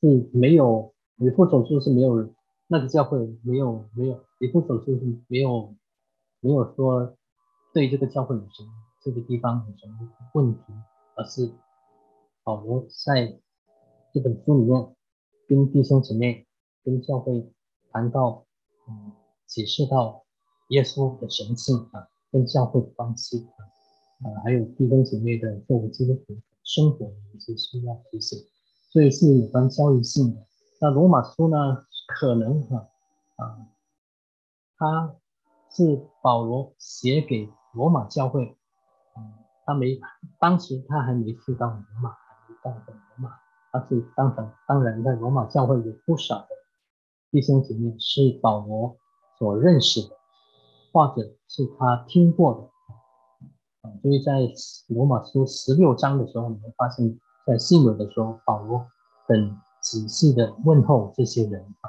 [0.00, 2.32] 是没有，以父手术是没有，
[2.68, 5.74] 那个教会没有没有，以父手术是没有
[6.40, 7.16] 没有说
[7.74, 8.68] 对这个教会有什么
[9.02, 10.60] 这个地方有什么问题，
[11.16, 11.52] 而是
[12.48, 13.38] 保罗在
[14.14, 14.96] 这本书里面
[15.46, 16.46] 跟弟兄姊妹
[16.82, 17.52] 跟教会
[17.92, 18.46] 谈到，
[18.88, 19.12] 嗯，
[19.46, 20.24] 启示到
[20.70, 23.60] 耶稣的神性啊，跟教会的关系啊，
[24.24, 28.38] 啊，还有弟兄姊妹的作为基督徒生活的一些需要提醒。
[28.88, 30.46] 所以是有关教育性的。
[30.80, 31.84] 那罗马书呢？
[32.06, 32.88] 可能哈
[33.36, 33.68] 啊，
[34.78, 35.16] 他
[35.68, 38.56] 是保罗写给罗马教会，
[39.18, 39.34] 嗯，
[39.66, 40.00] 他没
[40.40, 42.16] 当时他还没去到罗马，
[42.62, 43.30] 还没到过罗马，
[43.72, 46.48] 他是当然当然在罗马教会有不少的
[47.30, 48.96] 弟兄姐妹是保罗
[49.38, 50.16] 所认识的，
[50.92, 52.60] 或者是他听过的
[53.82, 53.94] 啊。
[54.02, 54.40] 所以在
[54.88, 57.18] 罗马书十六章的时候，你会发现。
[57.46, 58.86] 在信尾的时候，保罗
[59.24, 61.88] 很仔细的问候这些人啊，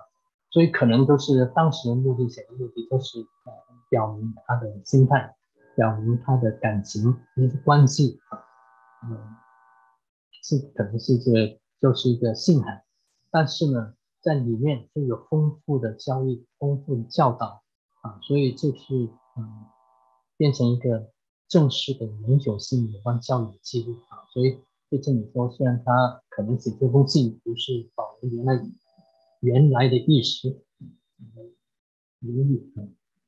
[0.52, 3.52] 所以可能都是当时的目的，写的目的都是呃
[3.90, 5.36] 表明他的心态，
[5.76, 8.40] 表明他的感情一些关系啊，
[9.04, 9.18] 嗯，
[10.58, 12.84] 是可能是这就是一个信函，
[13.32, 17.64] 但是呢，在里面就有丰富的交易，丰富的教导
[18.02, 19.66] 啊，所以这是嗯
[20.38, 21.12] 变成一个
[21.48, 24.60] 正式的永久性有关教育的记录啊，所以。
[24.92, 28.60] 就这里说，虽然他可能写这封信不是保留原来
[29.40, 30.64] 原来的意思，
[32.22, 32.82] 原意啊，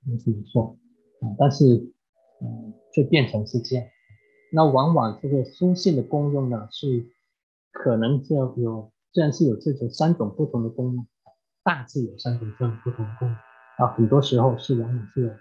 [0.07, 0.75] 应这么说
[1.19, 1.93] 啊，但是
[2.41, 3.85] 嗯，就变成是这样。
[4.53, 7.09] 那往往这个书信的功用呢，是
[7.71, 11.07] 可能就有，虽然是有这种三种不同的功用，
[11.63, 13.37] 大致有三种这种不同的功用
[13.77, 15.39] 啊，很多时候是往往是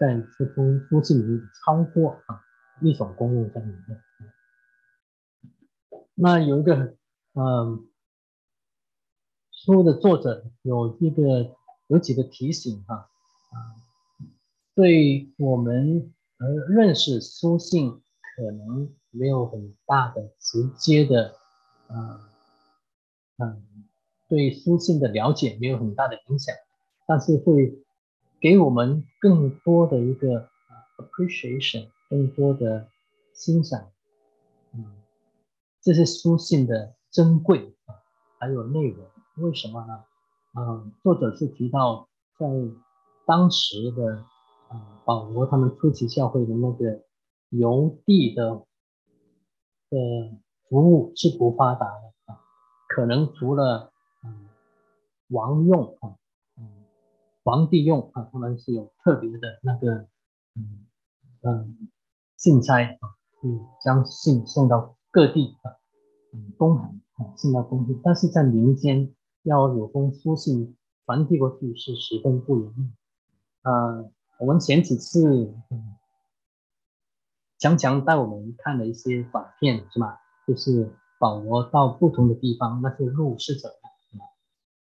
[0.00, 2.40] 在这封书信里面超过啊
[2.80, 4.02] 一种功用在里面。
[6.14, 6.96] 那有一个，
[7.34, 7.86] 嗯，
[9.50, 11.54] 书的作者有一个
[11.88, 13.56] 有几个提醒哈，啊，
[14.74, 18.00] 对我们呃认识书信
[18.36, 21.34] 可能没有很大的直接的，
[21.88, 22.20] 嗯
[23.38, 23.62] 嗯，
[24.28, 26.54] 对书信的了解没有很大的影响，
[27.06, 27.82] 但是会
[28.40, 30.50] 给我们更多的一个
[30.98, 32.88] appreciation，更多的
[33.32, 33.90] 欣赏，
[34.74, 34.84] 嗯。
[35.80, 37.94] 这些书信的珍贵啊，
[38.40, 40.04] 还有内容，为什么呢？
[40.58, 42.46] 嗯，作者是提到在
[43.24, 44.24] 当时的
[44.68, 47.04] 啊保罗他们初期教会的那个
[47.50, 48.66] 邮递的
[49.90, 52.40] 的服务是不发达的啊，
[52.88, 53.92] 可能除了
[54.24, 54.48] 嗯
[55.28, 56.16] 王用啊，
[56.58, 56.84] 嗯
[57.44, 60.08] 皇帝用啊，他们是有特别的那个
[60.54, 60.86] 嗯
[61.42, 61.88] 嗯
[62.36, 64.94] 信差啊，嗯将信送到。
[65.12, 65.72] 各地啊，
[66.34, 72.92] 嗯，公函啊，送到公地，但是在民间要有封书信传递过去是十分不容易。
[73.62, 74.04] 啊，
[74.38, 75.95] 我们前几次嗯，
[77.58, 80.20] 强强带我们看了一些短片是吧？
[80.46, 84.28] 就是保罗到不同的地方，那些路是怎样？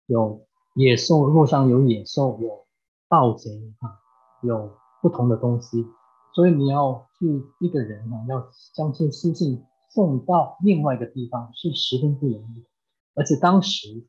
[0.06, 2.66] 有野兽，路上有野兽，有
[3.08, 4.00] 盗贼啊，
[4.42, 5.86] 有不同的东西，
[6.34, 9.64] 所以你要去一个人啊，要将这书信。
[9.90, 12.66] 送到另外一个地方是十分不容易，
[13.14, 14.04] 而且当时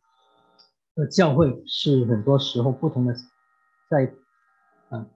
[0.96, 3.14] 的教会是很多时候不同的，
[3.88, 4.12] 在
[4.90, 5.08] 嗯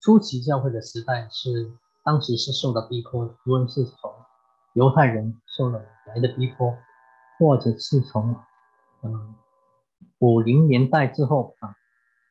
[0.00, 1.70] 初期教会的时代是
[2.08, 4.10] 当时是受到逼迫，无论是从
[4.72, 6.74] 犹太人受了来的逼迫，
[7.38, 8.34] 或者是从
[9.02, 9.34] 嗯
[10.20, 11.76] 五零年代之后啊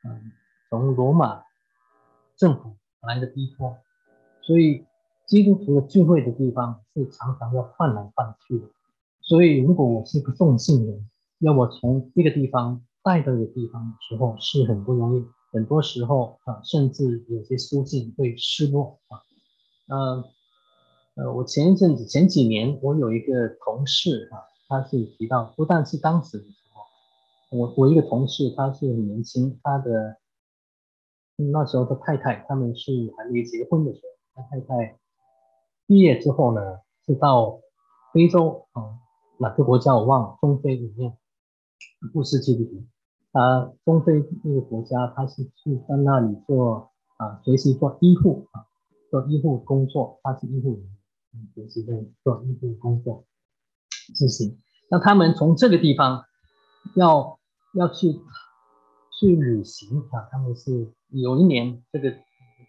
[0.03, 0.31] 嗯
[0.71, 1.43] 从罗马
[2.35, 3.77] 政府来的逼迫，
[4.41, 4.83] 所以。
[5.27, 8.65] 基督徒的聚会的地方是常常要换来换去的，
[9.19, 11.09] 所以如果我是个奉信人，
[11.39, 19.19] 要我从一个地方带到一个地方的时候是很不容易，很多时候啊，甚至有些书信会失落啊。
[19.88, 20.23] 呃
[21.15, 26.58] 呃，我前一阵子前几年，我有一个同事啊，他是提到，不但是当时的时
[27.50, 30.17] 候，我我一个同事他是很年轻，他的
[31.38, 34.02] 那时候的太太他们是还没结婚的时
[34.36, 35.00] 候，他太太
[35.88, 36.62] 毕业之后呢，
[37.06, 37.62] 是到
[38.13, 39.00] 非洲啊
[39.39, 41.17] 哪个国家我忘了，中非里面
[42.13, 42.84] 不是基督徒，
[43.32, 48.67] 他中非那个国家他是去在那里做啊学习做医护啊。
[49.09, 51.93] 做医护工作，他是医护人员，也是在
[52.23, 53.25] 做医护工作
[54.15, 54.57] 执行。
[54.89, 56.25] 那他们从这个地方
[56.95, 57.39] 要
[57.73, 58.19] 要去
[59.19, 62.13] 去旅行啊，他们是有一年，这个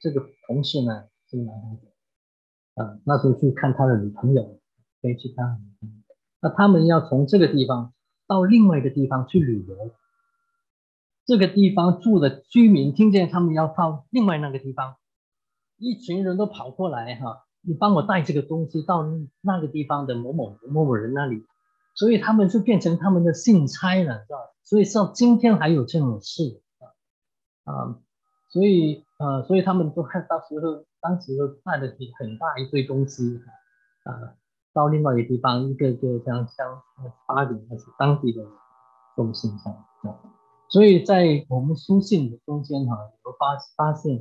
[0.00, 1.86] 这个同事呢是男孩子，
[2.74, 4.60] 啊，那时候去看他的女朋友，
[5.02, 5.60] 可以去看。
[6.40, 7.92] 那他们要从这个地方
[8.26, 9.76] 到另外一个地方去旅游，
[11.26, 14.96] 这个地方住的居民听见他们要到另外那个地方。
[15.78, 19.04] 一群人都跑过来哈，你帮我带这个东西到
[19.40, 21.44] 那个地方的某某某某人那里，
[21.94, 24.38] 所以他们就变成他们的信差了，是吧？
[24.64, 26.60] 所以像今天还有这种事
[27.64, 27.98] 啊啊，
[28.50, 31.88] 所以呃，所以他们都看到时候当时都带了
[32.18, 33.40] 很大一堆东西
[34.04, 34.34] 啊，
[34.72, 36.82] 到另外一个地方，一个个这样像
[37.26, 38.44] 巴黎还是当地的
[39.16, 40.18] 送信上啊，
[40.68, 44.16] 所以在我们书信的中间哈，有发发现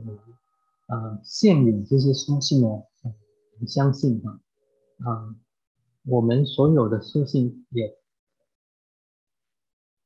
[0.88, 4.40] 呃，现有这些书信呢，我相信啊，
[5.00, 5.36] 啊，
[6.06, 7.98] 我们所有的书信也，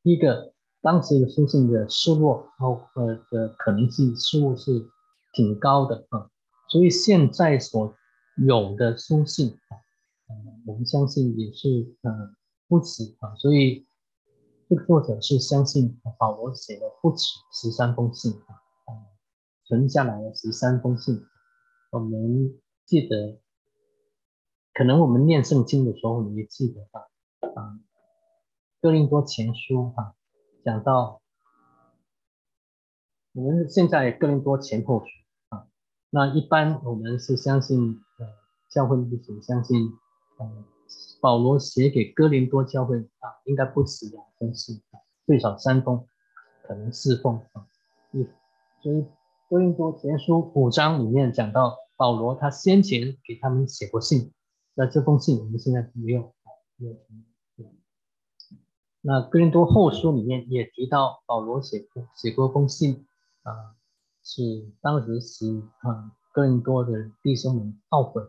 [0.01, 4.89] 一个当时的书信的失落，后呃的可能性失误是
[5.33, 6.31] 挺高的啊，
[6.67, 7.95] 所以现在所
[8.37, 9.77] 有的书信啊，
[10.65, 12.35] 我们相信也是呃
[12.67, 13.85] 不止啊，所以
[14.67, 18.60] 这个作者是相信保罗写了不止十三封信啊。
[19.71, 21.25] 存下来的十三封信，
[21.91, 23.39] 我们记得，
[24.73, 27.07] 可能我们念圣经的时候，你也记得吧？
[27.55, 27.79] 啊，
[28.81, 30.13] 哥林多前书啊，
[30.65, 31.21] 讲到
[33.31, 35.05] 我们现在哥林多前后书
[35.47, 35.65] 啊，
[36.09, 38.27] 那一般我们是相信呃
[38.69, 39.89] 教会历史，相信
[40.37, 40.65] 呃
[41.21, 46.05] 保罗写给哥林多教会啊，应该不止两封信啊，最少三封，
[46.61, 47.65] 可能四封啊，
[48.11, 48.27] 一
[48.83, 49.05] 所以。
[49.51, 54.31] 哥林多前书五章里面讲到保罗，他先前给他们写过信，
[54.75, 56.33] 那这封信我们现在没有
[56.77, 56.95] 没有。
[59.01, 63.05] 那哥林多后书里面也提到保罗写过写过封信
[63.43, 63.75] 啊，
[64.23, 68.23] 是当时是啊哥林多的弟兄们懊悔。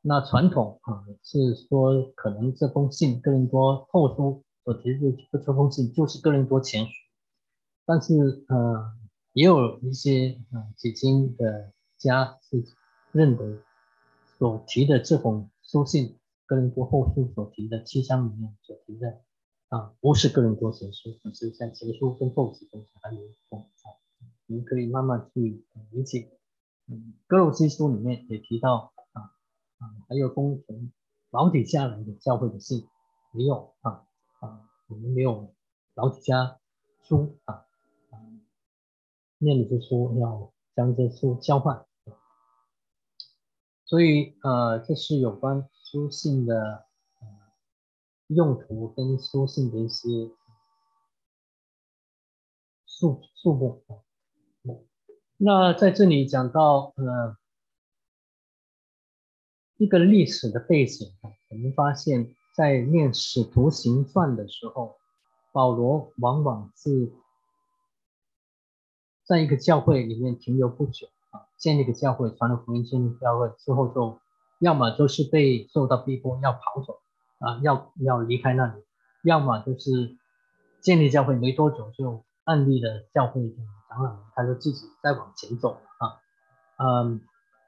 [0.00, 6.92] 那传统啊是说，可能这封信哥林多后书所提的这封信就是哥林多前书，
[7.84, 8.99] 但是呃。
[9.32, 12.64] 也有一些啊解经的家是
[13.12, 13.60] 认为
[14.38, 16.08] 所提的这封书信
[16.46, 19.20] 《哥林多后书》所提的七章里面所提的
[19.68, 23.86] 啊，不是《哥伦多前书》，只是像前书跟后书中还有一封啊，
[24.46, 26.36] 你们可以慢慢去理解。
[26.88, 29.22] 嗯，《哥罗西书》里面也提到啊
[29.78, 30.90] 啊，还有封从
[31.30, 32.84] 老底下来的教会的信
[33.32, 34.04] 没有啊
[34.40, 35.54] 啊，我们没有
[35.94, 36.58] 老底家
[37.04, 37.66] 书啊。
[39.42, 41.86] 念的是说要将这书交换，
[43.86, 46.86] 所以呃，这是有关书信的
[48.26, 50.30] 用途跟书信的一些
[52.84, 53.82] 数数目。
[55.38, 57.34] 那在这里讲到呃
[59.78, 61.16] 一个历史的背景，
[61.48, 64.98] 我们发现，在念使徒行传的时候，
[65.50, 67.10] 保罗往往是。
[69.30, 74.18] 在一个教会里面停留不久啊，建立个教会，传了福音，建立教会之后，就
[74.58, 76.98] 要么就是被受到逼迫要跑走
[77.38, 78.82] 啊，要要离开那里，
[79.22, 80.16] 要么就是
[80.80, 83.48] 建立教会没多久就案例的教会
[83.88, 86.18] 长老，他就自己再往前走啊。
[86.78, 87.20] 嗯，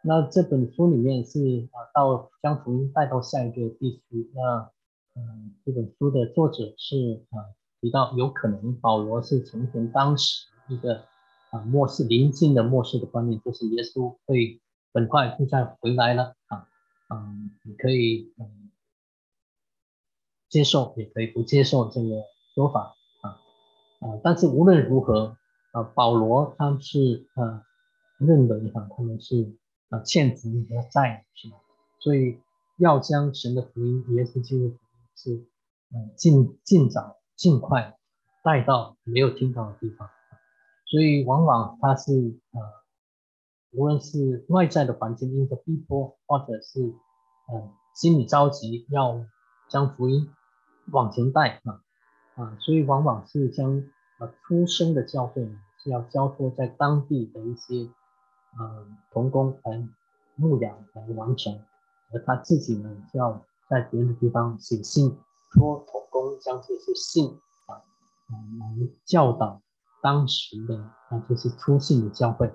[0.02, 4.32] 那这本书里面是啊，到将福音带到下一个地区。
[4.34, 4.68] 那
[5.14, 11.04] 嗯，这本书的作者是啊提到，有可能保罗是从前当时一个。
[11.52, 14.60] 啊，末世临近的末世的观念就是耶稣会
[14.94, 16.66] 很快就再回来了啊，
[17.10, 18.70] 嗯，你可以嗯
[20.48, 22.24] 接受，也可以不接受这个
[22.54, 23.36] 说法啊
[24.00, 25.36] 啊，但是无论如何
[25.72, 27.64] 啊，保罗他是啊
[28.16, 29.54] 认为哈他们是
[29.90, 31.56] 啊欠福音在是吧？
[32.00, 32.40] 所以
[32.78, 34.74] 要将神的福音、耶稣基督
[35.14, 35.34] 是
[35.94, 37.98] 嗯尽尽早尽快
[38.42, 40.08] 带到没有听到的地方，
[40.92, 42.12] 所以往往他是
[42.52, 42.60] 呃
[43.70, 46.82] 无论是外在的环境因着逼迫，或者是
[47.50, 49.24] 嗯心里着急要
[49.70, 50.28] 将福音
[50.90, 51.80] 往前带啊
[52.34, 53.82] 啊，所以往往是将
[54.18, 57.88] 呃出生的教会是要交托在当地的一些
[58.60, 59.88] 嗯童工来
[60.34, 61.58] 牧养来完成。
[62.12, 65.16] 而他自己呢，就要在别的地方写信
[65.50, 67.80] 托童工将这些信啊，
[68.60, 69.62] 来教导
[70.02, 70.76] 当时的
[71.08, 72.52] 啊这些出信的教会，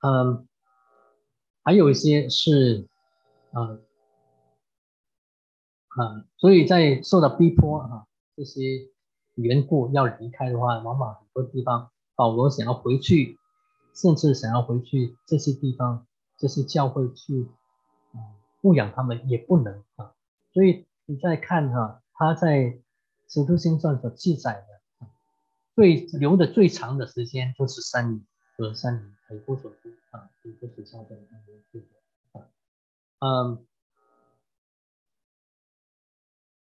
[0.00, 0.48] 嗯，
[1.62, 2.88] 还有一些是
[3.52, 3.78] 啊
[6.02, 8.60] 啊，所以在受到逼迫啊这些
[9.34, 13.38] 缘故要离开的话，往往很多地方保罗想要回去，
[13.94, 16.06] 甚至想要回去这些地方。
[16.38, 17.48] 这些教会去
[18.12, 18.20] 啊
[18.60, 20.12] 牧养他们也不能啊，
[20.52, 22.58] 所以你再看哈，他在
[23.26, 24.66] 《使徒行传》所记载的，
[25.76, 32.48] 最留的最长的时间就是三年，和三年，很不手术啊，很不所教的那个啊，
[33.20, 33.66] 嗯，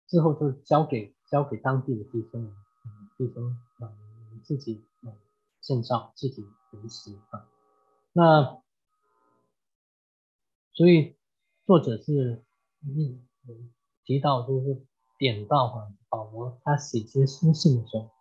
[0.08, 3.92] 之后就交给交给当地的弟兄，嗯，弟兄啊
[4.44, 5.10] 自己啊
[5.62, 7.48] 建造自己维持啊，
[8.14, 8.62] 那。
[10.78, 11.16] 所以
[11.66, 12.44] 作者是
[12.82, 13.26] 嗯
[14.04, 14.86] 提到，就是
[15.18, 18.12] 点到哈，保罗他写这些书信的时候，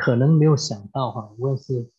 [0.00, 1.90] 可能没有想到哈，无论是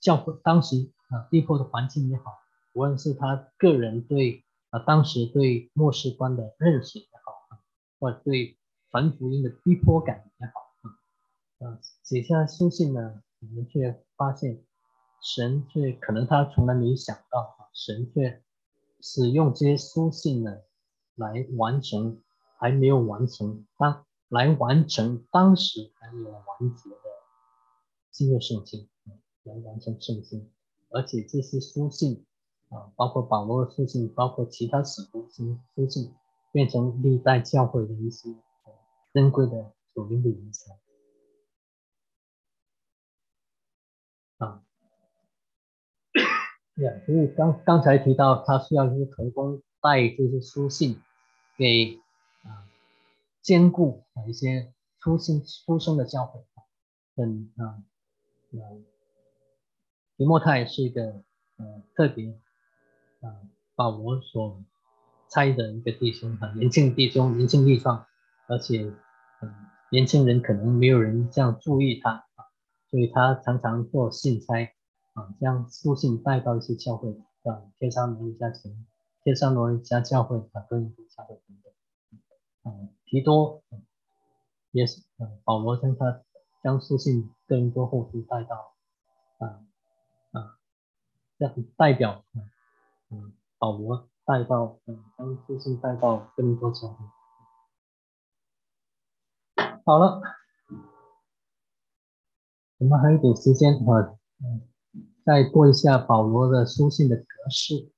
[0.00, 2.24] 教会当时啊逼迫的环境也好，
[2.72, 7.62] 无论是他个人对啊当时对末世观的认识也好啊，
[8.00, 8.58] 或者对
[8.90, 14.64] 传福音的逼迫感也好啊，啊写下书信呢，我们却发现
[15.22, 18.42] 神却可能他从来没想到啊，神却。
[19.02, 20.56] 使用这些书信呢，
[21.14, 22.22] 来完成
[22.58, 26.90] 还没有完成当来完成当时还没有完结
[28.16, 28.88] 的新约圣经，
[29.42, 30.50] 来完成圣经，
[30.88, 32.24] 而且这些书信
[32.70, 36.14] 啊，包括保罗的书信，包括其他使徒书书信，
[36.50, 38.34] 变成历代教会的一些
[39.12, 40.78] 珍贵的属灵的遗产
[44.38, 44.62] 啊。
[47.04, 51.00] 所以刚刚才提到，他需要一些童工带这些书信
[51.56, 52.00] 给
[52.42, 52.66] 啊
[53.42, 56.42] 兼顾啊一些出信出生的教会，
[57.16, 57.82] 嗯啊
[58.60, 58.64] 啊，
[60.16, 61.22] 提莫泰是一个
[61.56, 62.38] 呃特别
[63.20, 63.42] 啊
[63.74, 64.64] 保罗所
[65.28, 68.06] 猜的一个弟兄啊年轻弟兄年轻力壮，
[68.48, 68.82] 而且
[69.42, 69.54] 嗯
[69.90, 72.44] 年轻人可能没有人这样注意他啊，
[72.90, 74.72] 所以他常常做信差。
[75.16, 77.08] 啊，将书信带到一些教会，
[77.44, 78.86] 啊，天上罗一家庭，
[79.24, 82.70] 天上罗一家教会啊，跟教会等等。
[82.70, 83.64] 啊，提多
[84.72, 86.20] 也是，啊，保罗将他
[86.62, 88.74] 将书信更多后续带到，
[89.38, 89.64] 啊
[90.32, 90.58] 啊，
[91.38, 92.24] 这样代表，
[93.10, 97.04] 嗯，保罗带到，嗯，将书信带到更多教会。
[99.84, 100.20] 好了，
[102.78, 103.94] 我们还有点时间，我，
[104.40, 104.68] 嗯。
[105.24, 107.90] 再过一下保罗的书信的格式，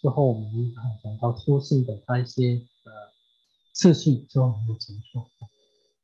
[0.00, 2.92] 之后我们啊讲到书信的它一些呃
[3.72, 5.20] 次序之后就结束。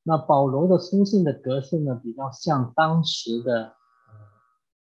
[0.02, 3.74] 那保罗的书信的格式呢，比较像当时的呃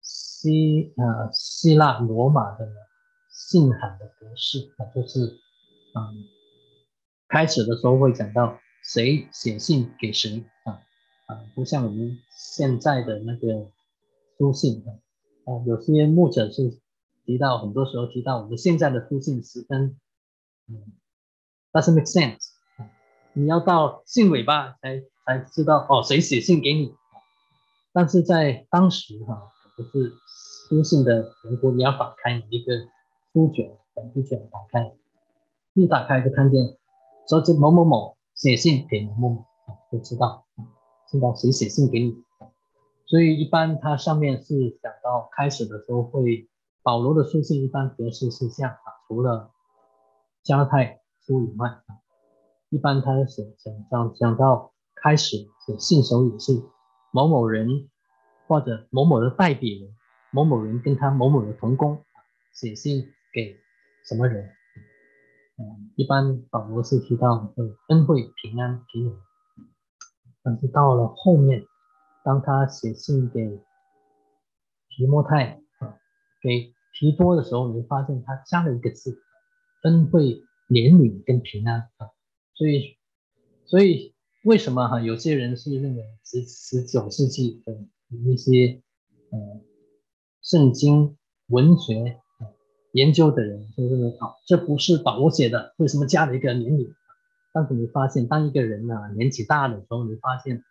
[0.01, 2.67] 希呃希腊罗马的
[3.29, 5.39] 信函的格式啊，就是
[5.93, 6.25] 嗯
[7.27, 10.79] 开始的时候会讲到谁写信给谁啊
[11.27, 13.71] 啊，不像我们现在的那个
[14.37, 14.93] 书信啊。
[15.65, 16.81] 有些牧者是
[17.23, 19.99] 提到，很多时候提到我们现在的书信十分，
[20.67, 20.93] 嗯
[21.71, 22.49] ，doesn't make sense，
[23.37, 26.95] 你要到信尾巴才才知道哦，谁写信给你，
[27.91, 30.13] 但是在当时哈，不是
[30.69, 32.73] 书信的如果，你要打开一个
[33.33, 34.95] 书卷，把书卷打开，
[35.73, 36.77] 一打开就看见
[37.27, 39.45] 说这某某某写信给某某某，
[39.91, 40.45] 就知道
[41.09, 42.15] 知道谁写信给你。
[43.05, 46.47] 所以一般它上面是讲到开始的时候会
[46.83, 49.51] 保罗的书信一般格式是这样啊，除了
[50.41, 51.69] 加泰书以外，
[52.75, 56.51] 一般他写讲讲讲到开始写信手也是
[57.13, 57.89] 某某人
[58.49, 59.95] 或者某某的代笔人
[60.29, 62.03] 某某人跟他某某的同工
[62.53, 63.55] 写信给
[64.09, 64.43] 什么人，
[65.57, 67.53] 嗯，一般保罗是提到
[67.87, 69.15] 恩惠平安平稳，
[70.43, 71.65] 但是到了后面。
[72.25, 73.61] 当他写信给
[74.89, 75.95] 提摩太啊，
[76.41, 79.17] 给提多的时候，你会发现他加了一个字：
[79.83, 82.09] 恩惠、怜悯跟平安啊。
[82.55, 82.97] 所以，
[83.65, 87.77] 所以为什么哈有些人是认为十十九世纪的
[88.09, 88.81] 一些
[89.31, 89.39] 呃
[90.41, 92.21] 圣经文学
[92.93, 96.93] 研究的人就认为啊，这不是保罗写的，为什么加了一个年龄？
[97.51, 100.63] 但是你发现，当一个人呢年纪大的时候，你发现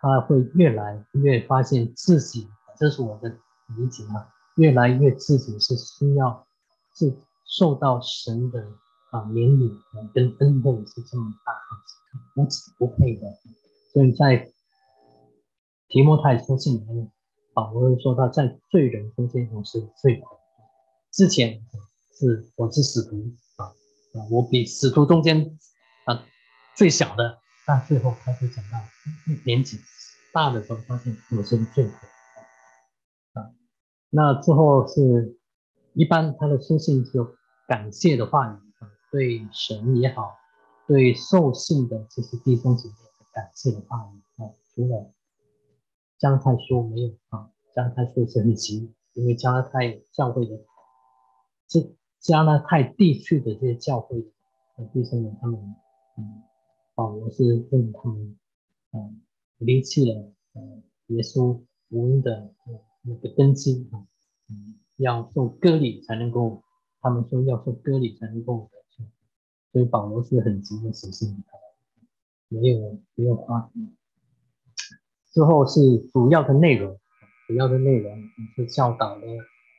[0.00, 3.30] 他会越来越发现自己，这是我的
[3.78, 6.46] 理解啊，越来越自己是需要
[6.94, 7.14] 是
[7.46, 8.66] 受到神的
[9.10, 9.78] 啊怜悯
[10.12, 13.26] 跟恩惠是这么大，是无此不配的。
[13.92, 14.52] 所以在
[15.88, 17.10] 提摩太书信里面，
[17.52, 20.36] 保罗说他在罪人中间我是最苦，
[21.12, 21.62] 之前
[22.12, 25.56] 是我是使徒啊啊，我比使徒中间。
[26.06, 26.24] 啊，
[26.74, 28.78] 最小的，但最后他就讲到
[29.44, 29.78] 年纪
[30.32, 31.92] 大的时候，发现我是最好
[33.34, 33.52] 的啊。
[34.08, 35.38] 那之后是
[35.92, 37.36] 一般他的书信就
[37.68, 38.69] 感谢的话语，
[39.10, 40.36] 对神也好，
[40.86, 44.50] 对受信的这些弟兄姐妹的感谢的话语啊。
[44.74, 45.12] 除了
[46.18, 50.60] 加太书没有啊，加太书是很急，因为加太教会的
[51.66, 54.20] 这加拉太地区的这些教会
[54.76, 55.58] 的弟兄们他们。
[56.18, 56.42] 嗯，
[56.94, 58.36] 保罗是问他们，
[58.92, 59.22] 嗯，
[59.58, 62.52] 离弃了嗯耶稣福音的
[63.02, 64.04] 那个根基啊，
[64.50, 66.62] 嗯，要受割礼才能够，
[67.00, 68.68] 他们说要受割礼才能够，
[69.72, 71.58] 所以保罗是很急的写信给他，
[72.48, 73.70] 没有没有花。
[75.32, 76.98] 之后是主要的内容，
[77.46, 78.18] 主要的内容
[78.56, 79.26] 是教导的、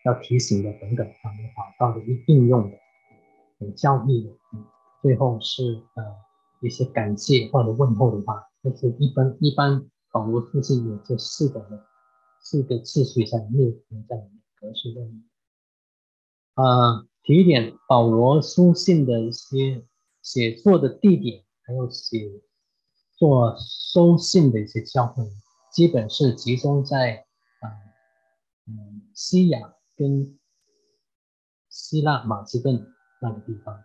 [0.06, 1.28] 要提醒的等等啊，
[1.58, 2.78] 祷告的一应用的，
[3.60, 4.32] 有教义的，
[5.02, 6.04] 最后是呃
[6.62, 11.86] 一些感谢或者问候的话，就是一般一般保罗书信有这四个
[12.40, 13.72] 四个次序在列
[14.08, 14.16] 在
[14.56, 15.24] 格式中。
[16.54, 19.86] 啊，提一点保罗书信的一些
[20.22, 22.42] 写作的地点，还有写
[23.18, 25.24] 作收信的一些教会，
[25.72, 27.26] 基本是集中在
[27.60, 27.70] 啊
[28.68, 30.38] 嗯西亚跟
[31.70, 33.84] 希腊马其顿那个地方。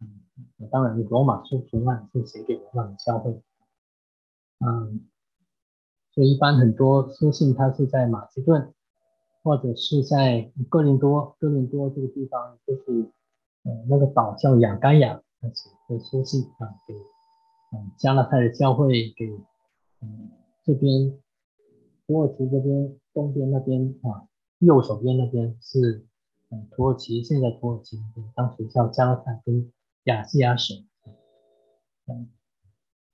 [0.00, 3.42] 嗯，当然，罗马书图案是写给罗马的教会。
[4.58, 5.08] 嗯，
[6.12, 8.74] 所以一般很多书信，它是在马其顿，
[9.46, 11.36] 或者是在哥林多。
[11.38, 13.12] 哥林多这个地方，就是
[13.62, 16.94] 呃那个岛叫雅盖亚，他写的书信啊，给
[17.70, 19.26] 嗯加拉太的教会，给
[20.02, 20.32] 嗯
[20.64, 21.16] 这边
[22.08, 24.26] 土耳其这边东边那边啊，
[24.58, 26.04] 右手边那边是
[26.50, 27.96] 嗯土耳其，现在土耳其
[28.34, 29.72] 当时叫加拉太跟。
[30.06, 30.86] 亚细亚省，
[32.06, 32.30] 嗯，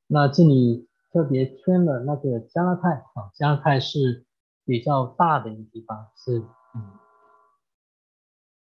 [0.08, 4.26] 那这里特别圈了那个加拉泰啊，加拉泰是
[4.64, 6.44] 比较大的一个地方，是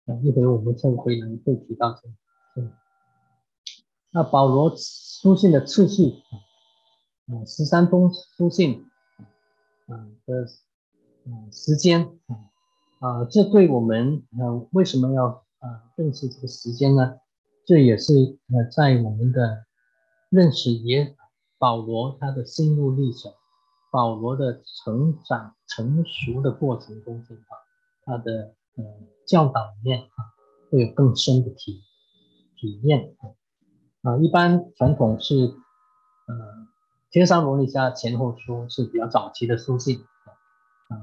[0.06, 2.08] 嗯，一会我们再回来会提到这，
[2.60, 2.72] 嗯，
[4.10, 6.22] 那保罗书信的次序
[7.26, 8.86] 啊，十三封书信
[9.86, 10.46] 啊的
[11.26, 12.18] 嗯时间
[12.98, 17.18] 啊，这对我们呃为什么要啊认识这个时间呢？
[17.66, 18.12] 这也是
[18.52, 19.64] 呃，在我们的
[20.28, 21.16] 认识也
[21.56, 23.32] 保罗他的心路历程，
[23.94, 27.54] 保罗的成长成熟的过程中间啊，
[28.04, 28.84] 他的呃
[29.24, 30.34] 教导里面啊，
[30.68, 31.80] 会有更深的体
[32.56, 33.30] 体验啊。
[34.02, 35.54] 啊一般传统是
[36.26, 36.34] 呃，
[37.12, 40.00] 天山罗尼迦前后书是比较早期的书信
[40.88, 40.98] 啊，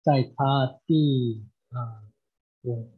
[0.00, 2.06] 在他第啊
[2.62, 2.92] 五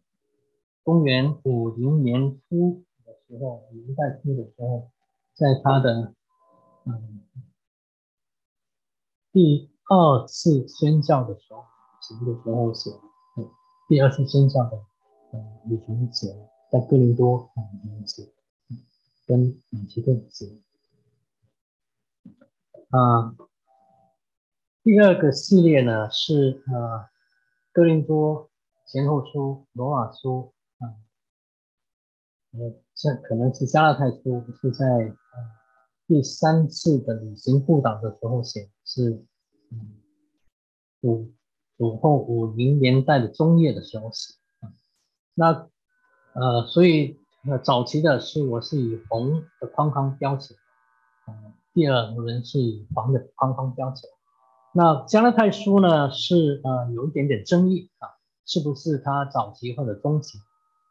[0.83, 3.13] 公元五零年初的。
[3.27, 4.91] 时候，明代初的时候，
[5.33, 6.13] 在他的
[6.85, 7.22] 嗯
[9.33, 11.65] 第二次宣教的时候，
[12.01, 12.91] 行的时候写，
[13.89, 14.77] 第二次宣教的
[15.33, 16.29] 嗯旅程写，
[16.71, 18.31] 在哥林多嗯写，
[19.27, 20.47] 跟马其顿写，
[22.91, 23.35] 啊，
[24.83, 27.09] 第二个系列呢是呃
[27.73, 28.51] 哥林多
[28.87, 31.01] 前后书、罗马书啊。
[32.53, 35.15] 呃，这可能是加拉太书是在呃
[36.07, 39.25] 第三次的旅行布导的时候写，是
[39.71, 39.95] 嗯
[41.03, 41.33] 五
[41.79, 44.35] 五后五零年代的中叶的时候写。
[45.35, 45.69] 那
[46.35, 50.55] 呃，所以呃早期的是我是以红的框框标起，
[51.73, 54.07] 第二轮是以黄的框框标起。
[54.75, 58.09] 那加拉泰书呢是呃有一点点争议啊，
[58.45, 60.39] 是不是他早期或者中期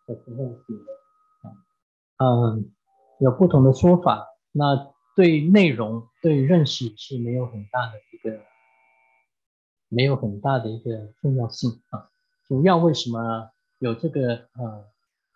[0.08, 1.56] 的时候写的？
[2.18, 2.72] 嗯，
[3.20, 4.28] 有不同的说法。
[4.52, 4.92] 那
[5.22, 8.44] 对内容、对认识是没有很大的一个，
[9.88, 12.10] 没有很大的一个重要性啊。
[12.48, 14.88] 主要为什么有这个呃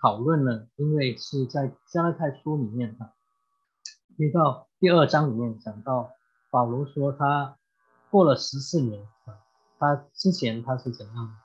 [0.02, 0.68] 讨论呢？
[0.78, 3.14] 因为是在加拉太书里面啊，
[4.18, 6.12] 提到第二章里面讲到
[6.50, 7.56] 保罗说他
[8.10, 9.38] 过了十四年啊，
[9.78, 11.38] 他之前他是怎样，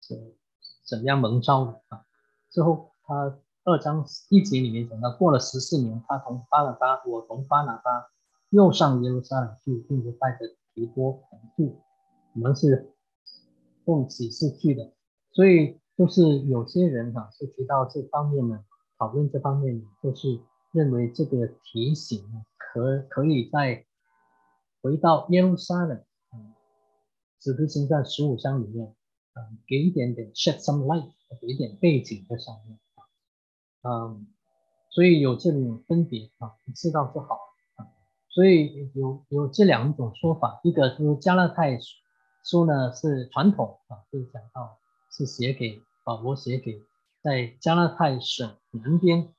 [0.00, 0.34] 怎
[0.84, 2.04] 怎样蒙召的啊？
[2.50, 3.38] 之后他
[3.70, 7.90] 二章一节里面讲到过了十四年，他同巴拿巴，我同巴拿巴
[8.50, 10.38] 又上耶路撒冷去，并且带着
[10.74, 11.76] 提多同去，
[12.34, 12.92] 我们是
[13.84, 14.92] 奉启示去的，
[15.32, 18.64] 所以就是有些人哈是提到这方面呢，
[18.98, 20.40] 讨论这方面就是。
[20.72, 23.84] 认为这个提醒呢，可可以在
[24.80, 25.98] 回到耶路撒冷，
[26.32, 26.54] 嗯，
[27.40, 28.86] 使徒行传十五章里面，
[29.34, 31.10] 嗯，给一点点 shed some light，
[31.40, 32.78] 给一点背景在上面，
[33.82, 34.26] 嗯，
[34.90, 37.38] 所以有这种分别啊，知道就好
[37.76, 37.86] 啊，
[38.28, 41.78] 所以有有这两种说法，一个就是加勒泰
[42.44, 44.78] 书呢是传统啊，是讲到
[45.10, 46.82] 是写给保罗写给
[47.22, 49.34] 在加勒泰省南边。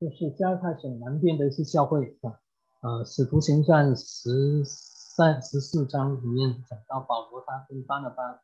[0.00, 2.38] 就是加勒泰省南边的一些教会啊，
[2.82, 8.40] 呃，使徒行传十三十四章里面讲到保罗他跟巴拿巴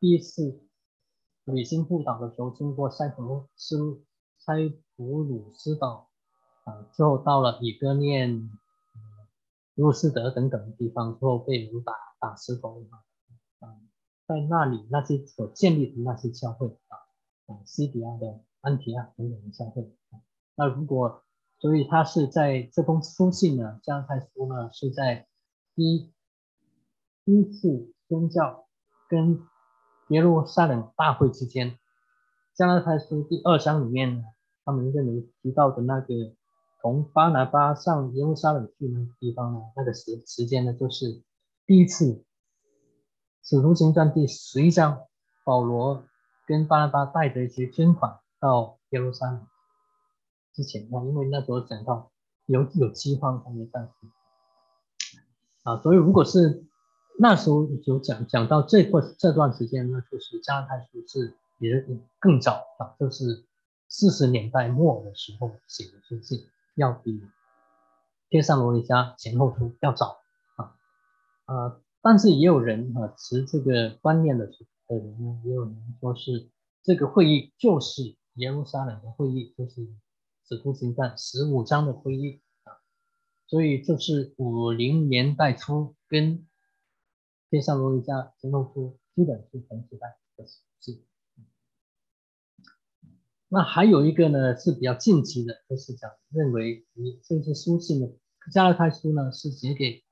[0.00, 0.62] 第一次
[1.44, 4.02] 旅行布岛的时候，经过塞浦斯
[4.38, 6.08] 塞浦鲁斯岛
[6.64, 8.50] 啊，之后到了以哥念、
[9.74, 12.86] 路斯德等等的地方，之后被人打打石头
[13.60, 13.76] 啊，
[14.26, 16.96] 在那里那些所建立的那些教会啊，
[17.46, 20.20] 啊，西底亚的安提亚等等的教会啊。
[20.54, 21.22] 那如果，
[21.58, 25.28] 所以他是在这封书信呢，加拉太书呢是在
[25.74, 26.12] 第一
[27.24, 28.66] 第一次宣教
[29.08, 29.46] 跟
[30.08, 31.78] 耶路撒冷大会之间，
[32.54, 34.24] 加拉太书第二章里面呢，
[34.64, 36.34] 他们认为提到的那个
[36.82, 41.22] 从巴拿巴上耶路撒冷去那个地方呢，那个时时间呢，就是
[41.66, 42.24] 第一次
[43.42, 45.00] 使徒行传第十一章，
[45.44, 46.04] 保罗
[46.46, 49.46] 跟巴拿巴带着一些捐款到耶路撒冷。
[50.52, 52.12] 之前啊，因为那时候讲到
[52.46, 53.90] 有有饥荒他们当时
[55.62, 56.66] 啊，所以如果是
[57.18, 61.86] 那时候有讲讲到这段这段时间呢，就是加拉太书是也
[62.18, 63.44] 更早啊，就是
[63.88, 67.22] 四十年代末的时候写的书信，要比
[68.28, 70.18] 天上罗尼迦前后书要早
[70.56, 70.74] 啊
[71.44, 76.48] 啊，但是也有人啊持这个观念的的人呢，也有人说是
[76.82, 79.88] 这个会议就是耶路撒冷的会议，就是。
[80.46, 82.76] 使徒行传十五章的会议啊，
[83.46, 86.46] 所以就是五零年代初跟
[87.54, 90.58] 天上罗尼迦前后书基本是同时代的事。
[93.48, 98.08] 那还有一个呢是比较近期的，就是讲认为你这些书信呢，
[98.52, 100.02] 加勒泰书呢是写给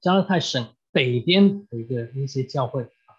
[0.00, 3.18] 加勒泰省北边的一个一些教会啊，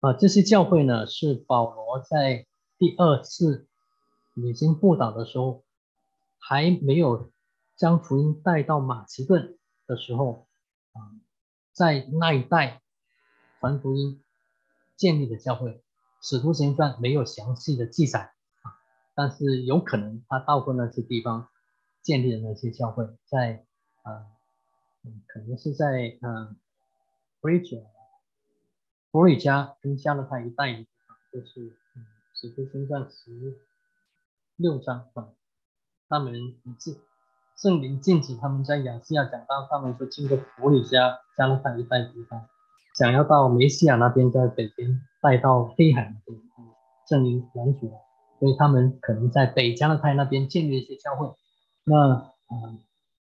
[0.00, 2.46] 啊这些教会呢是保罗在
[2.78, 3.68] 第二次。
[4.34, 5.62] 已经布道的时候，
[6.38, 7.30] 还没有
[7.76, 10.48] 将福音带到马其顿的时候，
[10.92, 11.12] 啊，
[11.72, 12.82] 在那一带
[13.60, 14.22] 传福音
[14.96, 15.82] 建立的教会，
[16.20, 18.32] 使徒行传没有详细的记载
[18.62, 18.78] 啊，
[19.14, 21.48] 但是有可能他到过那些地方
[22.02, 23.64] 建立的那些教会，在
[24.02, 24.26] 啊，
[25.02, 26.56] 嗯，可能是在嗯，
[27.40, 27.78] 弗里加、
[29.10, 33.58] 弗里加跟加勒泰一带的地方，就是嗯，使徒行传十。
[34.56, 35.32] 六章啊，
[36.08, 36.76] 他们圣
[37.56, 42.46] 圣灵禁止他们在亚细亚讲到，他们说经过弗里加加勒泰一带地方，
[42.98, 46.40] 想要到梅西亚那边，在北边带到黑海那边，
[47.08, 47.92] 圣灵拦阻，
[48.40, 51.34] 所以他们可能在北加勒泰那边建立一些教会。
[51.84, 52.32] 那啊，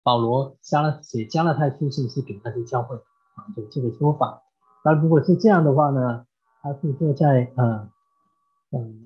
[0.04, 4.44] 保罗加勒写加勒泰书信是给那些教会啊，有这个说法。
[4.84, 6.26] 那如果是这样的话呢，
[6.62, 7.90] 他是说在呃
[8.72, 9.06] 嗯。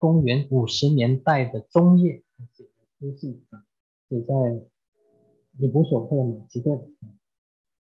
[0.00, 2.24] 公元五十年代的中叶
[2.56, 3.60] 写的书信啊，
[4.10, 4.34] 写在
[5.56, 6.76] 尼古索特马其顿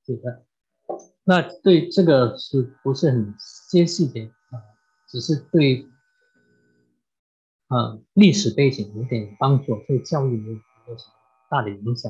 [0.05, 0.45] 写的。
[1.25, 3.35] 那对这个是不是很
[3.69, 4.55] 接细节啊？
[5.09, 5.85] 只是对
[7.67, 10.53] 啊历史背景有点帮助，对教育没
[10.87, 11.13] 有什么
[11.49, 12.09] 大的影响。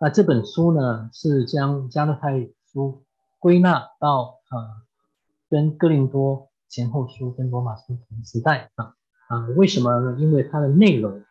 [0.00, 3.04] 那这本书呢，是将加勒泰书
[3.38, 4.82] 归纳到啊
[5.48, 8.96] 跟哥林多前后书跟罗马书同时代啊。
[9.28, 10.16] 啊，为什么呢？
[10.20, 11.24] 因为它的内容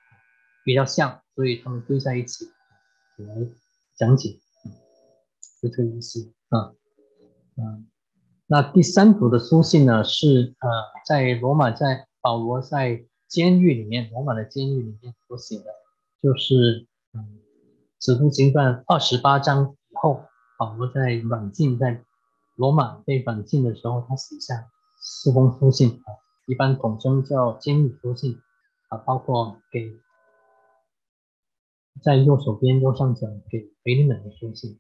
[0.64, 2.46] 比较像，所以他们堆在一起
[3.18, 3.36] 来
[3.96, 4.40] 讲解，
[5.62, 6.74] 就这个意思啊。
[7.58, 7.88] 嗯，
[8.48, 10.70] 那第三组的书信呢，是呃，
[11.06, 15.66] 在罗马，在保罗在监狱里面，罗马的监狱里面所写的，
[16.22, 17.40] 就是嗯，
[18.06, 20.26] 《使徒行传》二十八章以后，
[20.58, 22.04] 保罗在软禁在
[22.56, 24.70] 罗马被软禁的时候，他写下
[25.02, 26.16] 四封书信啊。
[26.48, 28.40] 一般统称叫监狱书信
[28.90, 30.00] 啊，包括给
[32.02, 34.80] 在右手边右上角给给你们的书信。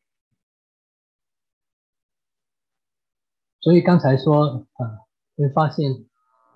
[3.59, 4.99] 所以刚才说啊，
[5.35, 6.05] 会发现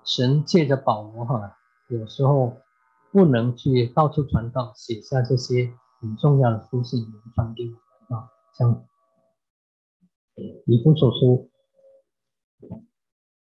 [0.04, 1.58] 神借着保罗哈，
[1.88, 2.62] 有时候
[3.10, 7.04] 不能去到处传道，写下这些很重要的书信
[7.34, 8.86] 传给我们啊，像
[10.66, 11.50] 以弗所书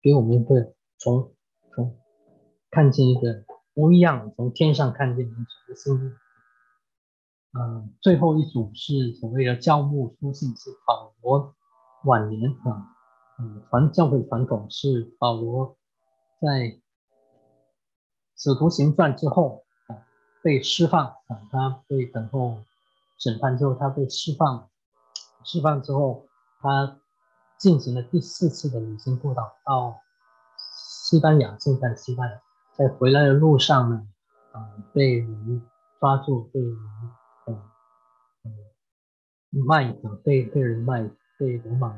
[0.03, 1.33] 给我们一个从
[1.73, 1.97] 从
[2.71, 3.45] 看见一个
[3.75, 5.37] 不一样，从天上看见神
[5.69, 6.17] 的新。
[7.59, 11.55] 嗯，最后一组是所谓的教牧书信，是保罗
[12.05, 12.89] 晚年啊。
[13.39, 15.77] 嗯，传教会传统是保罗
[16.41, 16.81] 在
[18.37, 19.97] 使徒行传之后啊
[20.43, 22.63] 被释放啊，他被等候
[23.19, 24.69] 审判之后，他被释放，
[25.45, 26.27] 释放之后，
[26.61, 26.99] 他
[27.59, 30.01] 进行了第四次的旅行步道到
[30.67, 32.41] 西班牙，现在西班牙，
[32.77, 34.09] 在回来的路上呢，
[34.53, 35.63] 啊，被人
[36.01, 36.77] 抓住，被人
[39.61, 41.97] 卖啊，被被人卖，被罗马。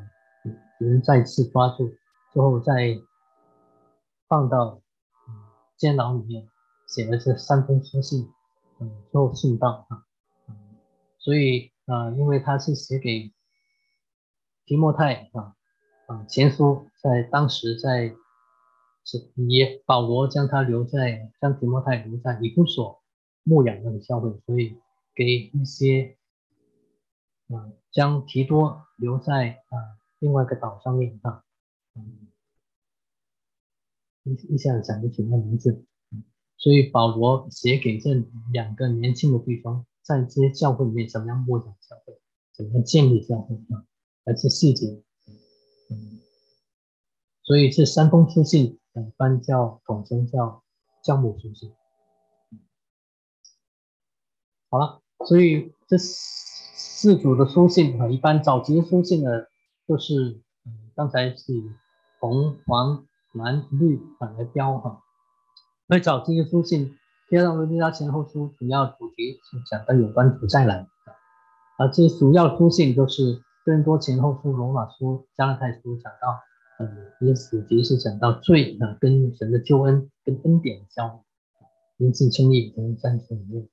[0.78, 1.88] 人再次抓住，
[2.32, 3.00] 之后再
[4.28, 4.82] 放到
[5.76, 6.48] 监牢里面，
[6.86, 8.28] 写了这三封书信，
[8.80, 10.04] 嗯，最后送到啊，
[11.18, 13.32] 所以啊，因为他是写给
[14.66, 15.54] 提莫泰啊，
[16.06, 18.14] 啊，前书在当时在
[19.04, 23.00] 是也保罗将他留在将提莫泰留在以弗所
[23.44, 24.76] 牧养那个教会，所以
[25.14, 26.18] 给一些
[27.54, 29.98] 啊将提多留在啊。
[30.20, 31.44] 另外一个岛上面啊，
[31.96, 32.28] 嗯，
[34.22, 35.84] 一一下子想不起那名字，
[36.56, 38.14] 所以保罗写给这
[38.50, 42.18] 两个年轻的弟兄，在这些教会里面怎么样牧养教会，
[42.54, 43.84] 怎么样建立教会啊，
[44.24, 45.02] 而是细节，
[45.90, 46.20] 嗯，
[47.42, 50.64] 所以这三封书信，一般叫统称叫
[51.02, 51.74] 教母书信。
[54.70, 55.98] 好了，所以这
[57.04, 59.30] 四组的书信啊，一般早期的书信呢。
[59.86, 61.52] 就是，嗯，刚才是
[62.18, 65.02] 红、黄、蓝、绿啊来标哈。
[65.86, 66.88] 那早期的书信，
[67.28, 70.88] 《天上的律家前后书》主要主题是讲的有关主再来
[71.76, 73.36] 啊，这些主要书信都是
[73.66, 76.40] 《更多前后书》、《罗马书》、《加拉太书》讲到，
[76.78, 76.88] 嗯，
[77.20, 81.22] 一个主题是讲到罪啊，跟神的救恩跟恩典的交，
[81.98, 83.68] 因此称义跟战胜里面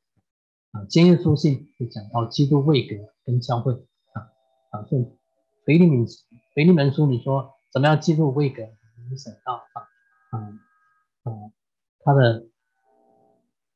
[0.72, 2.96] 啊，《今日书信》是讲到基督位格
[3.26, 3.74] 跟教会
[4.14, 4.32] 啊
[4.72, 5.06] 啊，所以。
[5.64, 6.08] 腓利门
[6.56, 8.64] 腓利门书，你说怎么样记录位格？
[9.12, 9.88] 你想到啊，
[10.32, 10.60] 嗯
[11.24, 11.54] 嗯，
[12.04, 12.48] 他的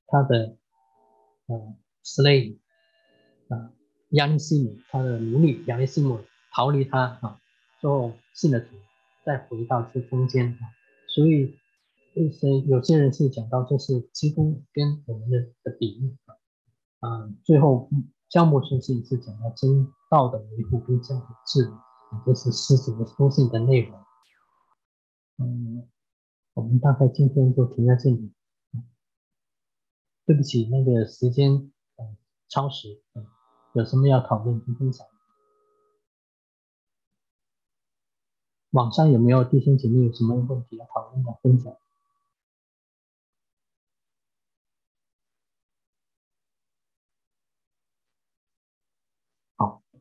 [0.07, 0.57] 他的
[1.45, 2.57] 嗯，slave
[3.49, 3.71] 啊，
[4.09, 6.21] 亚历西姆，他的奴隶亚历西姆
[6.51, 7.39] 逃离他啊，
[7.79, 8.75] 最后信了主，
[9.23, 10.73] 再回到这中间啊，
[11.07, 11.55] 所以
[12.15, 16.17] 一些有些人是讲到这是基督跟我们的的比喻
[17.05, 17.89] 嗯，最后
[18.29, 19.93] 教牧书信是讲到真。
[20.07, 21.71] 道的维护跟教的治理，
[22.25, 23.99] 这是诗组的书信的内容。
[25.37, 25.89] 嗯，
[26.53, 28.31] 我们大概今天就停在这里。
[30.25, 31.51] 对不起，那个时间
[31.97, 33.25] 嗯超时，嗯，
[33.73, 35.05] 有什么要讨论跟分享？
[38.69, 41.75] 网上有没有弟兄姐妹有什么问题要讨论的分享？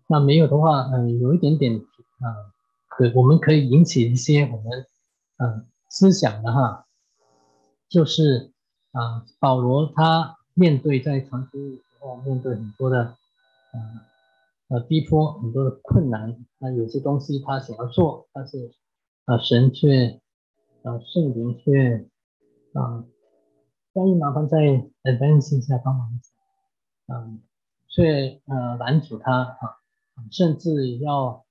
[0.07, 2.53] 那没有的话，嗯，有一点点啊，
[2.89, 4.87] 可我们可以引起一些我们
[5.39, 6.87] 嗯思想的哈，
[7.89, 8.53] 就是
[8.93, 13.03] 啊，保罗他面对在传福音的时候，面对很多的
[13.73, 13.79] 啊
[14.69, 18.73] 呃逼迫，很多的困难，那有些东西他想要做，但是
[19.25, 20.21] 啊神却
[20.83, 22.07] 啊圣灵却
[22.75, 23.05] 啊，
[23.93, 24.59] 关于麻烦在
[25.03, 26.21] advance 一下帮忙，
[27.07, 27.41] 嗯，
[27.89, 29.81] 却呃拦阻他啊。
[30.31, 31.45] 甚至要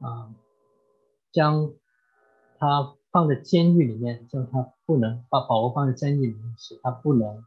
[0.00, 0.34] 啊，
[1.32, 1.72] 将
[2.58, 7.44] 他放在监狱里面，叫他不能把保罗放在监狱里面，使他不能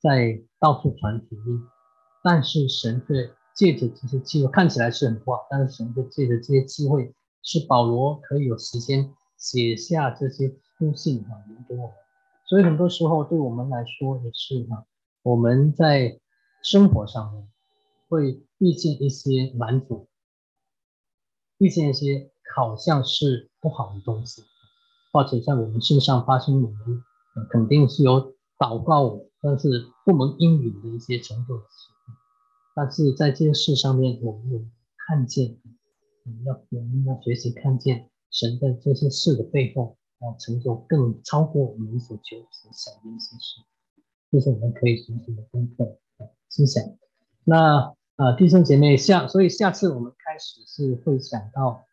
[0.00, 1.62] 再到处传福音。
[2.22, 10.48] 但是神却借着这些机会，看起来是很不好，但是神却借着这些机会，使保罗可以有时间写下这些
[10.78, 11.96] 书信啊，留给我们。
[12.46, 14.86] 所以很多时候对我们来说也是哈，
[15.22, 16.18] 我们在
[16.62, 17.48] 生活上面。
[18.14, 20.06] 会遇见一些拦阻，
[21.58, 24.42] 遇见一些好像是不好的东西，
[25.12, 27.02] 或者在我们身上发生，我们
[27.50, 31.60] 肯定是有祷告，但是不能应允的一些程度。
[32.76, 34.64] 但是在这件事上面，我们有
[35.08, 35.58] 看见，
[36.24, 43.60] 我们要我们要学习看见神在这些事的背后，要成就更超过我们所求所想的一些事，
[44.30, 45.98] 这是我们可以学习的功课
[46.48, 46.82] 思想。
[47.44, 51.84] 那啊，弟兄姐妹下，所以下次我们开始是会讲到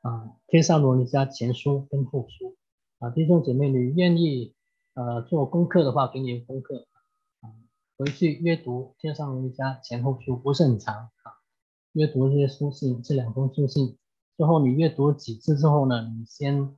[0.00, 2.56] 啊，天上罗尼迦前书跟后书
[2.98, 4.56] 啊，弟兄姐妹，你愿意
[4.94, 6.88] 呃做功课的话，给你功课。
[7.42, 7.54] 啊，
[7.96, 10.96] 回去阅读天上罗尼迦前后书，不是很长。
[10.96, 11.38] 啊，
[11.92, 13.96] 阅读这些书信，这两封书信。
[14.36, 16.76] 之后，你阅读几次之后呢，你先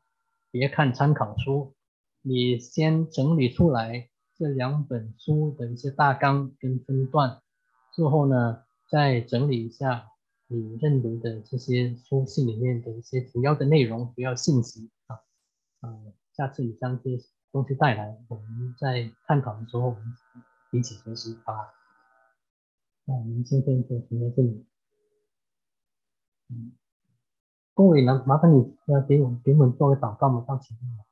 [0.51, 1.73] 别看参考书，
[2.21, 7.41] 你先整理出来这两本书的一些大纲跟分段。
[7.95, 8.65] 之后呢。
[8.91, 10.11] 再整理一下
[10.49, 15.21] 你认为的这些书信里面的一些主要的内容、主要信息啊，
[15.83, 20.03] 嗯，下次你将这些东西带来，我们在探讨的时候，我们
[20.73, 21.55] 彼此学习啊。
[23.05, 24.67] 那我们今天就停在这里。
[26.49, 26.73] 嗯，
[27.75, 30.45] 各位，麻麻烦你呃给我给我们做个祷告吗？
[30.49, 31.10] 到前面。